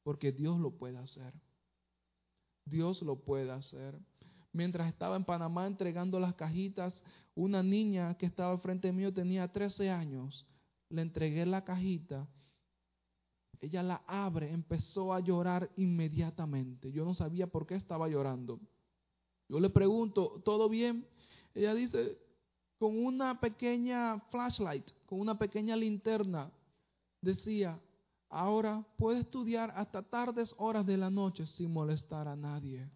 Porque 0.02 0.30
Dios 0.30 0.60
lo 0.60 0.72
puede 0.72 0.98
hacer. 0.98 1.32
Dios 2.66 3.00
lo 3.00 3.16
puede 3.16 3.50
hacer 3.50 3.98
mientras 4.54 4.88
estaba 4.88 5.16
en 5.16 5.24
Panamá 5.24 5.66
entregando 5.66 6.18
las 6.18 6.34
cajitas, 6.34 7.02
una 7.34 7.62
niña 7.62 8.16
que 8.16 8.24
estaba 8.24 8.52
al 8.52 8.60
frente 8.60 8.92
mío 8.92 9.12
tenía 9.12 9.52
13 9.52 9.90
años. 9.90 10.46
Le 10.88 11.02
entregué 11.02 11.44
la 11.44 11.64
cajita. 11.64 12.26
Ella 13.60 13.82
la 13.82 14.02
abre, 14.06 14.52
empezó 14.52 15.12
a 15.12 15.20
llorar 15.20 15.70
inmediatamente. 15.76 16.92
Yo 16.92 17.04
no 17.04 17.14
sabía 17.14 17.48
por 17.48 17.66
qué 17.66 17.74
estaba 17.74 18.08
llorando. 18.08 18.60
Yo 19.48 19.58
le 19.58 19.70
pregunto, 19.70 20.40
¿todo 20.44 20.68
bien? 20.68 21.06
Ella 21.54 21.74
dice, 21.74 22.18
con 22.78 23.04
una 23.04 23.40
pequeña 23.40 24.20
flashlight, 24.30 24.86
con 25.06 25.20
una 25.20 25.36
pequeña 25.36 25.76
linterna, 25.76 26.50
decía, 27.20 27.80
ahora 28.28 28.86
puede 28.98 29.20
estudiar 29.20 29.72
hasta 29.74 30.02
tardes 30.02 30.54
horas 30.58 30.86
de 30.86 30.96
la 30.96 31.10
noche 31.10 31.46
sin 31.46 31.72
molestar 31.72 32.28
a 32.28 32.36
nadie. 32.36 32.88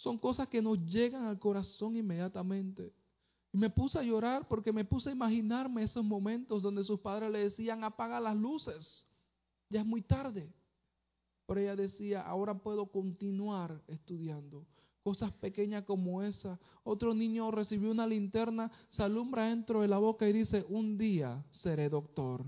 Son 0.00 0.16
cosas 0.16 0.48
que 0.48 0.62
nos 0.62 0.78
llegan 0.86 1.26
al 1.26 1.38
corazón 1.38 1.94
inmediatamente. 1.94 2.90
Y 3.52 3.58
me 3.58 3.68
puse 3.68 3.98
a 3.98 4.02
llorar 4.02 4.48
porque 4.48 4.72
me 4.72 4.84
puse 4.84 5.10
a 5.10 5.12
imaginarme 5.12 5.82
esos 5.82 6.02
momentos 6.02 6.62
donde 6.62 6.84
sus 6.84 7.00
padres 7.00 7.30
le 7.30 7.40
decían, 7.40 7.84
apaga 7.84 8.18
las 8.18 8.34
luces, 8.34 9.04
ya 9.68 9.80
es 9.80 9.86
muy 9.86 10.00
tarde. 10.00 10.50
Pero 11.46 11.60
ella 11.60 11.76
decía, 11.76 12.22
ahora 12.22 12.54
puedo 12.54 12.86
continuar 12.86 13.82
estudiando. 13.88 14.64
Cosas 15.02 15.32
pequeñas 15.32 15.84
como 15.84 16.22
esa. 16.22 16.58
Otro 16.82 17.12
niño 17.12 17.50
recibió 17.50 17.90
una 17.90 18.06
linterna, 18.06 18.70
se 18.88 19.02
alumbra 19.02 19.48
dentro 19.48 19.82
de 19.82 19.88
la 19.88 19.98
boca 19.98 20.26
y 20.26 20.32
dice, 20.32 20.64
un 20.66 20.96
día 20.96 21.44
seré 21.50 21.90
doctor. 21.90 22.46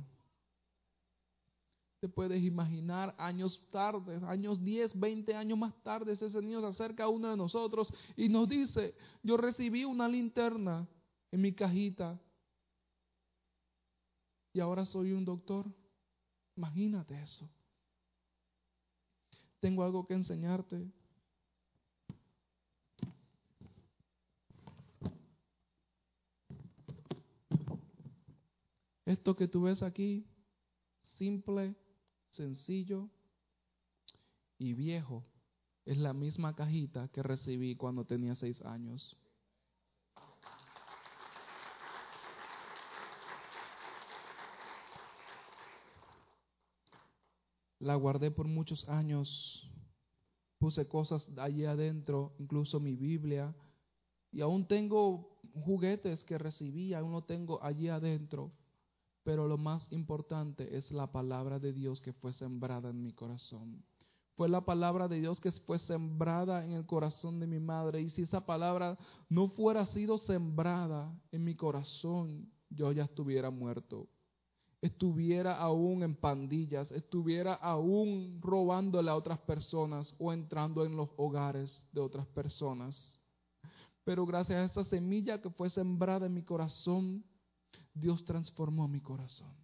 Te 2.03 2.09
puedes 2.09 2.43
imaginar 2.43 3.15
años 3.17 3.63
tarde, 3.71 4.21
años 4.27 4.65
10, 4.65 4.99
20 4.99 5.37
años 5.37 5.57
más 5.57 5.73
tarde, 5.85 6.15
ese 6.15 6.43
niño 6.43 6.61
se 6.61 6.67
acerca 6.67 7.05
a 7.05 7.09
uno 7.09 7.31
de 7.31 7.37
nosotros 7.37 7.95
y 8.17 8.29
nos 8.29 8.49
dice, 8.49 8.97
yo 9.23 9.37
recibí 9.37 9.85
una 9.85 10.09
linterna 10.09 10.89
en 11.31 11.41
mi 11.41 11.53
cajita 11.53 12.21
y 14.53 14.59
ahora 14.59 14.85
soy 14.85 15.13
un 15.13 15.25
doctor. 15.25 15.73
Imagínate 16.57 17.23
eso. 17.23 17.49
Tengo 19.61 19.85
algo 19.85 20.05
que 20.05 20.15
enseñarte. 20.15 20.91
Esto 29.07 29.37
que 29.37 29.47
tú 29.47 29.63
ves 29.63 29.85
aquí, 29.85 30.27
simple, 31.17 31.77
sencillo 32.33 33.09
y 34.59 34.75
viejo 34.75 35.25
es 35.85 35.97
la 35.99 36.13
misma 36.13 36.55
cajita 36.55 37.09
que 37.09 37.23
recibí 37.23 37.77
cuando 37.77 38.05
tenía 38.05 38.35
seis 38.37 38.61
años. 38.63 39.17
La 47.81 47.97
guardé 47.97 48.31
por 48.31 48.47
muchos 48.47 48.89
años, 48.89 49.69
puse 50.59 50.87
cosas 50.87 51.29
allí 51.37 51.65
adentro, 51.65 52.33
incluso 52.39 52.79
mi 52.79 52.95
Biblia, 52.95 53.53
y 54.31 54.41
aún 54.41 54.69
tengo 54.69 55.41
juguetes 55.53 56.23
que 56.23 56.39
recibí, 56.39 56.95
aún 56.95 57.11
lo 57.11 57.25
tengo 57.25 57.61
allí 57.63 57.89
adentro. 57.89 58.53
Pero 59.25 59.47
lo 59.47 59.57
más 59.57 59.87
importante 59.93 60.77
es 60.77 60.91
la 60.91 61.13
palabra 61.13 61.59
de 61.59 61.73
Dios 61.73 62.01
que 62.01 62.13
fue 62.13 62.33
sembrada 62.33 62.91
en 62.91 63.03
mi 63.03 63.13
corazón. 63.13 63.85
Fue 64.35 64.49
la 64.49 64.65
palabra 64.65 65.09
de 65.09 65.21
Dios 65.21 65.41
que 65.41 65.53
fue 65.53 65.79
sembrada 65.79 66.65
en 66.65 66.73
el 66.73 66.87
corazón 66.87 67.39
de 67.39 67.47
mi 67.47 67.61
madre. 67.61 68.01
Y 68.01 68.11
si 68.11 68.23
esa 68.23 68.45
palabra 68.47 68.99
no 69.29 69.49
fuera 69.49 69.87
sido 69.87 70.19
sembrada 70.19 71.15
en 71.31 71.45
mi 71.45 71.55
corazón, 71.55 72.51
yo 72.71 72.91
ya 72.93 73.05
estuviera 73.05 73.51
muerto. 73.51 74.09
Estuviera 74.81 75.59
aún 75.59 76.03
en 76.03 76.17
pandillas, 76.17 76.91
estuviera 76.91 77.55
aún 77.55 78.41
robándole 78.43 79.11
a 79.11 79.15
otras 79.15 79.39
personas 79.41 80.13
o 80.19 80.33
entrando 80.33 80.85
en 80.85 80.97
los 80.97 81.11
hogares 81.17 81.87
de 81.93 82.01
otras 82.01 82.27
personas. 82.27 83.21
Pero 84.03 84.27
gracias 84.27 84.59
a 84.59 84.65
esa 84.65 84.91
semilla 84.91 85.41
que 85.41 85.51
fue 85.51 85.71
sembrada 85.71 86.27
en 86.27 86.35
mi 86.35 86.43
corazón, 86.43 87.25
Dios 87.95 88.25
transformó 88.25 88.89
mi 88.89 89.01
corazón. 89.01 89.55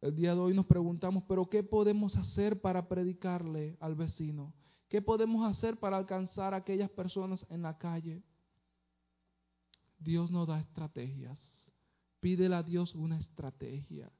El 0.00 0.16
día 0.16 0.34
de 0.34 0.40
hoy 0.40 0.54
nos 0.54 0.66
preguntamos, 0.66 1.22
pero 1.28 1.48
¿qué 1.48 1.62
podemos 1.62 2.16
hacer 2.16 2.60
para 2.60 2.88
predicarle 2.88 3.76
al 3.80 3.94
vecino? 3.94 4.52
¿Qué 4.88 5.00
podemos 5.00 5.48
hacer 5.48 5.78
para 5.78 5.96
alcanzar 5.96 6.54
a 6.54 6.58
aquellas 6.58 6.90
personas 6.90 7.46
en 7.48 7.62
la 7.62 7.78
calle? 7.78 8.22
Dios 9.98 10.30
nos 10.30 10.48
da 10.48 10.58
estrategias. 10.58 11.38
Pídele 12.20 12.56
a 12.56 12.62
Dios 12.62 12.94
una 12.94 13.16
estrategia. 13.16 14.12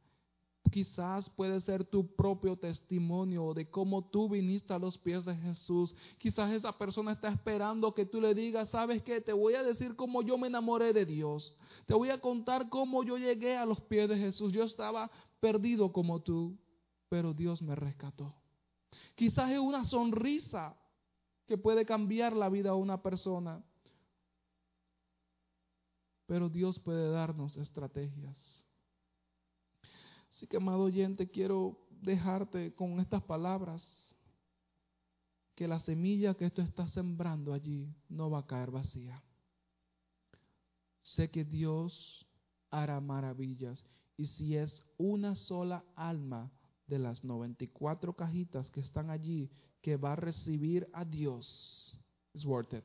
Quizás 0.72 1.28
puede 1.28 1.60
ser 1.60 1.84
tu 1.84 2.16
propio 2.16 2.56
testimonio 2.56 3.52
de 3.52 3.70
cómo 3.70 4.06
tú 4.06 4.26
viniste 4.26 4.72
a 4.72 4.78
los 4.78 4.96
pies 4.96 5.22
de 5.26 5.36
Jesús. 5.36 5.94
Quizás 6.16 6.50
esa 6.50 6.76
persona 6.78 7.12
está 7.12 7.28
esperando 7.28 7.92
que 7.92 8.06
tú 8.06 8.22
le 8.22 8.34
digas, 8.34 8.70
¿sabes 8.70 9.02
qué? 9.02 9.20
Te 9.20 9.34
voy 9.34 9.52
a 9.52 9.62
decir 9.62 9.94
cómo 9.96 10.22
yo 10.22 10.38
me 10.38 10.46
enamoré 10.46 10.94
de 10.94 11.04
Dios. 11.04 11.54
Te 11.84 11.92
voy 11.92 12.08
a 12.08 12.22
contar 12.22 12.70
cómo 12.70 13.04
yo 13.04 13.18
llegué 13.18 13.54
a 13.54 13.66
los 13.66 13.82
pies 13.82 14.08
de 14.08 14.16
Jesús. 14.16 14.50
Yo 14.50 14.64
estaba 14.64 15.10
perdido 15.40 15.92
como 15.92 16.22
tú, 16.22 16.56
pero 17.10 17.34
Dios 17.34 17.60
me 17.60 17.74
rescató. 17.74 18.34
Quizás 19.14 19.50
es 19.50 19.58
una 19.58 19.84
sonrisa 19.84 20.74
que 21.46 21.58
puede 21.58 21.84
cambiar 21.84 22.32
la 22.32 22.48
vida 22.48 22.70
de 22.70 22.76
una 22.76 23.02
persona. 23.02 23.62
Pero 26.24 26.48
Dios 26.48 26.78
puede 26.78 27.10
darnos 27.10 27.58
estrategias. 27.58 28.61
Así 30.42 30.56
amado 30.56 30.82
oyente, 30.82 31.30
quiero 31.30 31.78
dejarte 32.00 32.74
con 32.74 32.98
estas 32.98 33.22
palabras 33.22 33.80
que 35.54 35.68
la 35.68 35.78
semilla 35.78 36.34
que 36.34 36.50
tú 36.50 36.62
estás 36.62 36.90
sembrando 36.90 37.52
allí 37.52 37.94
no 38.08 38.28
va 38.28 38.40
a 38.40 38.46
caer 38.46 38.72
vacía. 38.72 39.22
Sé 41.04 41.30
que 41.30 41.44
Dios 41.44 42.26
hará 42.70 43.00
maravillas 43.00 43.86
y 44.16 44.26
si 44.26 44.56
es 44.56 44.82
una 44.98 45.36
sola 45.36 45.84
alma 45.94 46.50
de 46.88 46.98
las 46.98 47.22
94 47.22 48.12
cajitas 48.16 48.68
que 48.72 48.80
están 48.80 49.10
allí 49.10 49.48
que 49.80 49.96
va 49.96 50.14
a 50.14 50.16
recibir 50.16 50.88
a 50.92 51.04
Dios, 51.04 51.96
es 52.34 52.44
worth 52.44 52.74
it. 52.74 52.84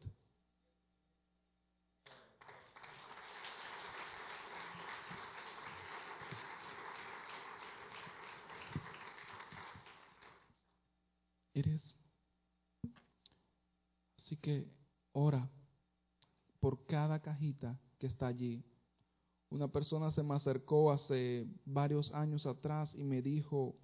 Así 14.17 14.35
que 14.37 14.67
ora 15.13 15.49
por 16.59 16.85
cada 16.85 17.19
cajita 17.21 17.79
que 17.97 18.07
está 18.07 18.27
allí. 18.27 18.63
Una 19.49 19.67
persona 19.67 20.11
se 20.11 20.23
me 20.23 20.35
acercó 20.35 20.91
hace 20.91 21.47
varios 21.65 22.13
años 22.13 22.45
atrás 22.45 22.93
y 22.93 23.03
me 23.03 23.21
dijo, 23.21 23.75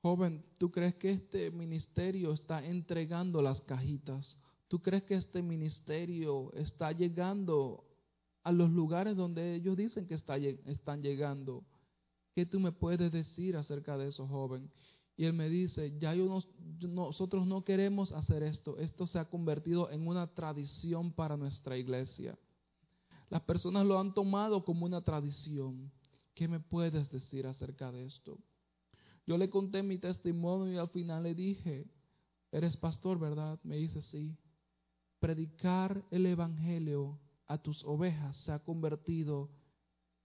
joven, 0.00 0.44
¿tú 0.58 0.70
crees 0.70 0.94
que 0.94 1.12
este 1.12 1.50
ministerio 1.50 2.32
está 2.32 2.64
entregando 2.64 3.42
las 3.42 3.60
cajitas? 3.60 4.36
¿Tú 4.68 4.80
crees 4.80 5.02
que 5.02 5.14
este 5.14 5.42
ministerio 5.42 6.50
está 6.54 6.92
llegando 6.92 7.84
a 8.42 8.50
los 8.50 8.70
lugares 8.70 9.16
donde 9.16 9.54
ellos 9.54 9.76
dicen 9.76 10.06
que 10.06 10.14
están 10.14 11.02
llegando? 11.02 11.62
¿Qué 12.34 12.46
tú 12.46 12.58
me 12.58 12.72
puedes 12.72 13.12
decir 13.12 13.56
acerca 13.56 13.98
de 13.98 14.08
eso, 14.08 14.26
joven? 14.26 14.72
Y 15.16 15.24
él 15.24 15.34
me 15.34 15.48
dice, 15.48 15.96
ya 15.98 16.14
yo 16.14 16.42
nosotros 16.80 17.46
no 17.46 17.64
queremos 17.64 18.12
hacer 18.12 18.42
esto. 18.42 18.78
Esto 18.78 19.06
se 19.06 19.18
ha 19.18 19.28
convertido 19.28 19.90
en 19.90 20.06
una 20.06 20.26
tradición 20.34 21.12
para 21.12 21.36
nuestra 21.36 21.76
iglesia. 21.76 22.38
Las 23.28 23.42
personas 23.42 23.86
lo 23.86 23.98
han 23.98 24.14
tomado 24.14 24.64
como 24.64 24.86
una 24.86 25.02
tradición. 25.02 25.92
¿Qué 26.34 26.48
me 26.48 26.60
puedes 26.60 27.10
decir 27.10 27.46
acerca 27.46 27.92
de 27.92 28.06
esto? 28.06 28.38
Yo 29.26 29.38
le 29.38 29.50
conté 29.50 29.82
mi 29.82 29.98
testimonio 29.98 30.74
y 30.74 30.78
al 30.78 30.88
final 30.88 31.22
le 31.22 31.34
dije, 31.34 31.86
eres 32.50 32.76
pastor, 32.76 33.18
¿verdad? 33.18 33.58
Me 33.62 33.76
dice, 33.76 34.02
sí. 34.02 34.36
Predicar 35.20 36.04
el 36.10 36.26
Evangelio 36.26 37.18
a 37.46 37.58
tus 37.58 37.84
ovejas 37.84 38.36
se 38.38 38.50
ha 38.50 38.58
convertido 38.58 39.50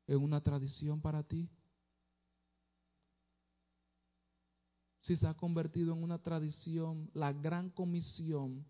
en 0.08 0.24
una 0.24 0.42
tradición 0.42 1.02
para 1.02 1.24
ti. 1.24 1.50
Si 5.08 5.16
se 5.16 5.26
ha 5.26 5.34
convertido 5.34 5.94
en 5.94 6.04
una 6.04 6.22
tradición, 6.22 7.10
la 7.14 7.32
gran 7.32 7.70
comisión, 7.70 8.66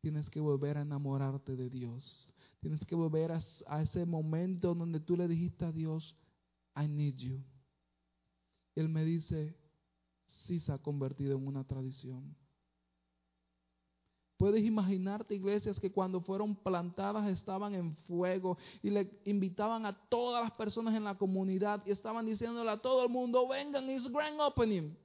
tienes 0.00 0.30
que 0.30 0.40
volver 0.40 0.78
a 0.78 0.80
enamorarte 0.80 1.56
de 1.56 1.68
Dios. 1.68 2.32
Tienes 2.60 2.82
que 2.86 2.94
volver 2.94 3.32
a, 3.32 3.82
ese 3.82 4.06
momento 4.06 4.74
donde 4.74 4.98
tú 4.98 5.14
le 5.14 5.28
dijiste 5.28 5.66
a 5.66 5.72
Dios, 5.72 6.16
I 6.74 6.88
need 6.88 7.16
you. 7.16 7.44
Él 8.74 8.88
me 8.88 9.04
dice, 9.04 9.54
sí 10.24 10.58
se 10.58 10.72
ha 10.72 10.78
convertido 10.78 11.36
en 11.36 11.46
una 11.46 11.64
tradición. 11.64 12.34
Puedes 14.38 14.64
imaginarte 14.64 15.34
iglesias 15.34 15.78
que 15.78 15.92
cuando 15.92 16.22
fueron 16.22 16.56
plantadas 16.56 17.28
estaban 17.28 17.74
en 17.74 17.94
fuego 18.08 18.56
y 18.82 18.88
le 18.88 19.20
invitaban 19.26 19.84
a 19.84 19.92
todas 20.08 20.42
las 20.42 20.52
personas 20.52 20.94
en 20.94 21.04
la 21.04 21.18
comunidad 21.18 21.84
y 21.84 21.90
estaban 21.90 22.24
diciéndole 22.24 22.70
a 22.70 22.80
todo 22.80 23.04
el 23.04 23.10
mundo, 23.10 23.46
vengan, 23.46 23.90
it's 23.90 24.10
grand 24.10 24.40
opening. 24.40 24.96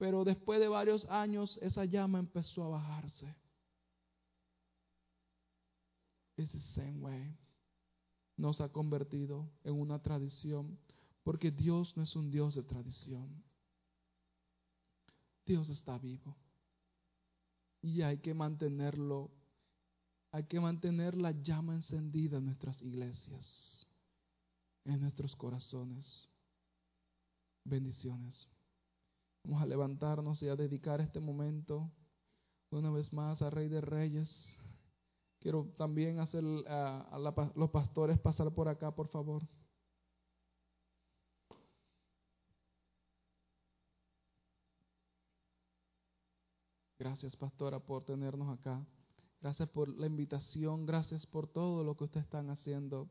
Pero 0.00 0.24
después 0.24 0.58
de 0.58 0.68
varios 0.68 1.04
años 1.10 1.58
esa 1.60 1.84
llama 1.84 2.18
empezó 2.18 2.64
a 2.64 2.68
bajarse. 2.68 3.36
It's 6.38 6.52
the 6.52 6.58
same 6.74 6.96
way. 7.00 7.36
Nos 8.38 8.62
ha 8.62 8.70
convertido 8.70 9.50
en 9.62 9.78
una 9.78 9.98
tradición 9.98 10.78
porque 11.22 11.50
Dios 11.50 11.94
no 11.98 12.04
es 12.04 12.16
un 12.16 12.30
Dios 12.30 12.54
de 12.54 12.62
tradición. 12.62 13.44
Dios 15.44 15.68
está 15.68 15.98
vivo. 15.98 16.34
Y 17.82 18.00
hay 18.00 18.20
que 18.20 18.32
mantenerlo, 18.32 19.30
hay 20.32 20.44
que 20.44 20.60
mantener 20.60 21.14
la 21.14 21.32
llama 21.32 21.74
encendida 21.74 22.38
en 22.38 22.46
nuestras 22.46 22.80
iglesias, 22.80 23.86
en 24.86 24.98
nuestros 25.02 25.36
corazones. 25.36 26.26
Bendiciones. 27.64 28.48
Vamos 29.44 29.62
a 29.62 29.66
levantarnos 29.66 30.42
y 30.42 30.48
a 30.48 30.56
dedicar 30.56 31.00
este 31.00 31.20
momento 31.20 31.90
una 32.70 32.90
vez 32.90 33.12
más 33.12 33.40
a 33.42 33.50
Rey 33.50 33.68
de 33.68 33.80
Reyes. 33.80 34.56
Quiero 35.40 35.64
también 35.78 36.18
hacer 36.18 36.44
a, 36.68 37.18
los 37.54 37.70
pastores 37.70 38.18
pasar 38.18 38.52
por 38.52 38.68
acá, 38.68 38.94
por 38.94 39.08
favor. 39.08 39.42
Gracias, 46.98 47.34
pastora, 47.34 47.80
por 47.80 48.04
tenernos 48.04 48.58
acá. 48.58 48.84
Gracias 49.40 49.68
por 49.70 49.88
la 49.88 50.06
invitación. 50.06 50.84
Gracias 50.84 51.26
por 51.26 51.46
todo 51.46 51.82
lo 51.82 51.96
que 51.96 52.04
ustedes 52.04 52.26
están 52.26 52.50
haciendo. 52.50 53.08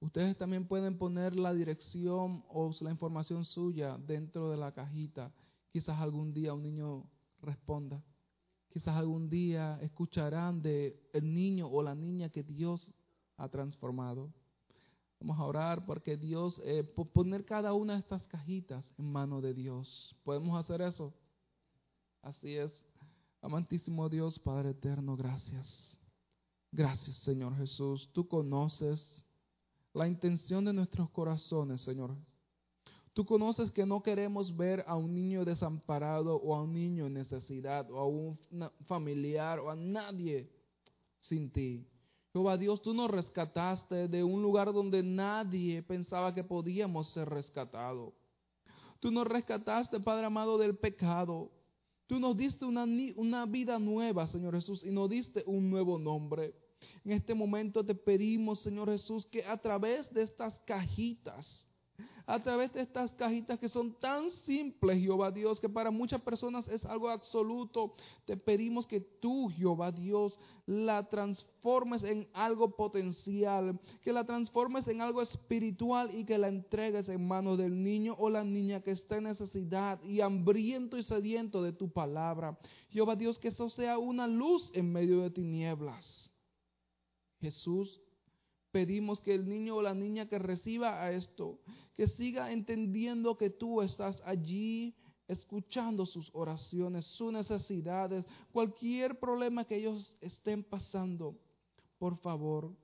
Ustedes 0.00 0.36
también 0.36 0.68
pueden 0.68 0.98
poner 0.98 1.34
la 1.34 1.54
dirección 1.54 2.44
o 2.48 2.70
la 2.80 2.90
información 2.90 3.46
suya 3.46 3.96
dentro 3.96 4.50
de 4.50 4.58
la 4.58 4.72
cajita 4.72 5.32
Quizás 5.74 5.98
algún 5.98 6.32
día 6.32 6.54
un 6.54 6.62
niño 6.62 7.10
responda. 7.40 8.00
Quizás 8.68 8.94
algún 8.94 9.28
día 9.28 9.76
escucharán 9.82 10.62
de 10.62 11.10
el 11.12 11.34
niño 11.34 11.66
o 11.66 11.82
la 11.82 11.96
niña 11.96 12.28
que 12.28 12.44
Dios 12.44 12.92
ha 13.36 13.48
transformado. 13.48 14.32
Vamos 15.18 15.36
a 15.36 15.42
orar 15.42 15.84
porque 15.84 16.16
Dios, 16.16 16.62
eh, 16.64 16.84
poner 16.84 17.44
cada 17.44 17.74
una 17.74 17.94
de 17.94 17.98
estas 17.98 18.24
cajitas 18.28 18.84
en 18.98 19.10
mano 19.10 19.40
de 19.40 19.52
Dios. 19.52 20.14
¿Podemos 20.22 20.56
hacer 20.56 20.80
eso? 20.80 21.12
Así 22.22 22.54
es. 22.54 22.72
Amantísimo 23.42 24.08
Dios, 24.08 24.38
Padre 24.38 24.70
eterno, 24.70 25.16
gracias. 25.16 25.98
Gracias, 26.70 27.16
Señor 27.24 27.56
Jesús. 27.56 28.08
Tú 28.12 28.28
conoces 28.28 29.26
la 29.92 30.06
intención 30.06 30.66
de 30.66 30.72
nuestros 30.72 31.10
corazones, 31.10 31.80
Señor. 31.80 32.16
Tú 33.14 33.24
conoces 33.24 33.70
que 33.70 33.86
no 33.86 34.02
queremos 34.02 34.56
ver 34.56 34.84
a 34.88 34.96
un 34.96 35.14
niño 35.14 35.44
desamparado 35.44 36.36
o 36.36 36.52
a 36.54 36.62
un 36.62 36.72
niño 36.72 37.06
en 37.06 37.14
necesidad 37.14 37.88
o 37.88 37.98
a 37.98 38.08
un 38.08 38.38
familiar 38.86 39.60
o 39.60 39.70
a 39.70 39.76
nadie 39.76 40.50
sin 41.20 41.50
ti. 41.52 41.86
Jehová 42.32 42.58
Dios, 42.58 42.82
tú 42.82 42.92
nos 42.92 43.08
rescataste 43.08 44.08
de 44.08 44.24
un 44.24 44.42
lugar 44.42 44.72
donde 44.72 45.04
nadie 45.04 45.84
pensaba 45.84 46.34
que 46.34 46.42
podíamos 46.42 47.12
ser 47.12 47.28
rescatados. 47.28 48.12
Tú 48.98 49.12
nos 49.12 49.28
rescataste, 49.28 50.00
Padre 50.00 50.26
amado, 50.26 50.58
del 50.58 50.76
pecado. 50.76 51.52
Tú 52.08 52.18
nos 52.18 52.36
diste 52.36 52.64
una, 52.64 52.84
una 53.14 53.46
vida 53.46 53.78
nueva, 53.78 54.26
Señor 54.26 54.56
Jesús, 54.56 54.82
y 54.84 54.90
nos 54.90 55.08
diste 55.08 55.44
un 55.46 55.70
nuevo 55.70 56.00
nombre. 56.00 56.52
En 57.04 57.12
este 57.12 57.32
momento 57.32 57.84
te 57.84 57.94
pedimos, 57.94 58.60
Señor 58.62 58.90
Jesús, 58.90 59.24
que 59.26 59.44
a 59.44 59.56
través 59.58 60.12
de 60.12 60.22
estas 60.22 60.58
cajitas, 60.66 61.64
a 62.26 62.42
través 62.42 62.72
de 62.72 62.80
estas 62.80 63.10
cajitas 63.12 63.58
que 63.58 63.68
son 63.68 63.92
tan 64.00 64.30
simples, 64.46 64.98
Jehová 64.98 65.30
Dios, 65.30 65.60
que 65.60 65.68
para 65.68 65.90
muchas 65.90 66.20
personas 66.22 66.66
es 66.68 66.84
algo 66.84 67.10
absoluto. 67.10 67.94
Te 68.24 68.36
pedimos 68.36 68.86
que 68.86 69.00
tú, 69.00 69.48
Jehová 69.48 69.92
Dios, 69.92 70.38
la 70.66 71.08
transformes 71.08 72.02
en 72.02 72.26
algo 72.32 72.74
potencial, 72.76 73.78
que 74.02 74.12
la 74.12 74.24
transformes 74.24 74.88
en 74.88 75.02
algo 75.02 75.20
espiritual 75.20 76.14
y 76.14 76.24
que 76.24 76.38
la 76.38 76.48
entregues 76.48 77.08
en 77.08 77.26
manos 77.26 77.58
del 77.58 77.82
niño 77.82 78.16
o 78.18 78.30
la 78.30 78.44
niña 78.44 78.80
que 78.80 78.92
está 78.92 79.18
en 79.18 79.24
necesidad 79.24 80.02
y 80.02 80.22
hambriento 80.22 80.96
y 80.96 81.02
sediento 81.02 81.62
de 81.62 81.72
tu 81.72 81.92
palabra. 81.92 82.58
Jehová 82.88 83.16
Dios, 83.16 83.38
que 83.38 83.48
eso 83.48 83.68
sea 83.68 83.98
una 83.98 84.26
luz 84.26 84.70
en 84.72 84.90
medio 84.90 85.20
de 85.20 85.30
tinieblas. 85.30 86.30
Jesús, 87.40 88.00
pedimos 88.74 89.20
que 89.20 89.32
el 89.32 89.48
niño 89.48 89.76
o 89.76 89.82
la 89.82 89.94
niña 89.94 90.26
que 90.26 90.36
reciba 90.36 91.00
a 91.00 91.12
esto, 91.12 91.60
que 91.94 92.08
siga 92.08 92.50
entendiendo 92.50 93.38
que 93.38 93.48
tú 93.48 93.80
estás 93.80 94.20
allí 94.24 94.96
escuchando 95.28 96.04
sus 96.06 96.28
oraciones, 96.32 97.06
sus 97.06 97.32
necesidades, 97.32 98.26
cualquier 98.50 99.20
problema 99.20 99.64
que 99.64 99.76
ellos 99.76 100.16
estén 100.20 100.64
pasando. 100.64 101.38
Por 102.00 102.16
favor, 102.16 102.74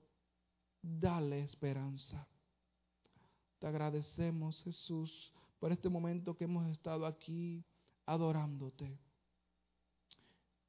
dale 0.80 1.41
esperanza. 1.43 2.24
Te 3.59 3.66
agradecemos, 3.66 4.62
Jesús, 4.62 5.32
por 5.59 5.72
este 5.72 5.88
momento 5.88 6.36
que 6.36 6.45
hemos 6.45 6.68
estado 6.68 7.05
aquí 7.05 7.64
adorándote. 8.07 8.97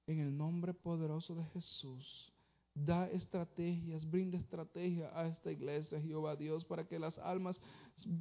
En 0.07 0.19
el 0.19 0.35
nombre 0.35 0.73
poderoso 0.73 1.35
de 1.35 1.45
Jesús. 1.53 2.30
Da 2.73 3.09
estrategias, 3.11 4.05
brinda 4.05 4.37
estrategia 4.37 5.11
a 5.13 5.27
esta 5.27 5.51
iglesia, 5.51 5.99
Jehová 5.99 6.35
Dios, 6.35 6.63
para 6.63 6.87
que 6.87 6.97
las 6.97 7.17
almas 7.17 7.59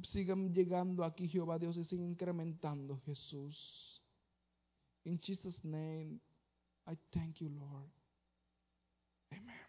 sigan 0.03 0.53
llegando 0.53 1.03
aquí, 1.05 1.27
Jehová 1.27 1.57
Dios, 1.57 1.77
y 1.77 1.85
sigan 1.85 2.07
incrementando, 2.07 2.99
Jesús. 3.05 4.01
In 5.05 5.19
Jesus' 5.19 5.63
name, 5.63 6.19
I 6.85 6.97
thank 7.11 7.39
you, 7.39 7.49
Lord. 7.49 7.89
Amen. 9.31 9.60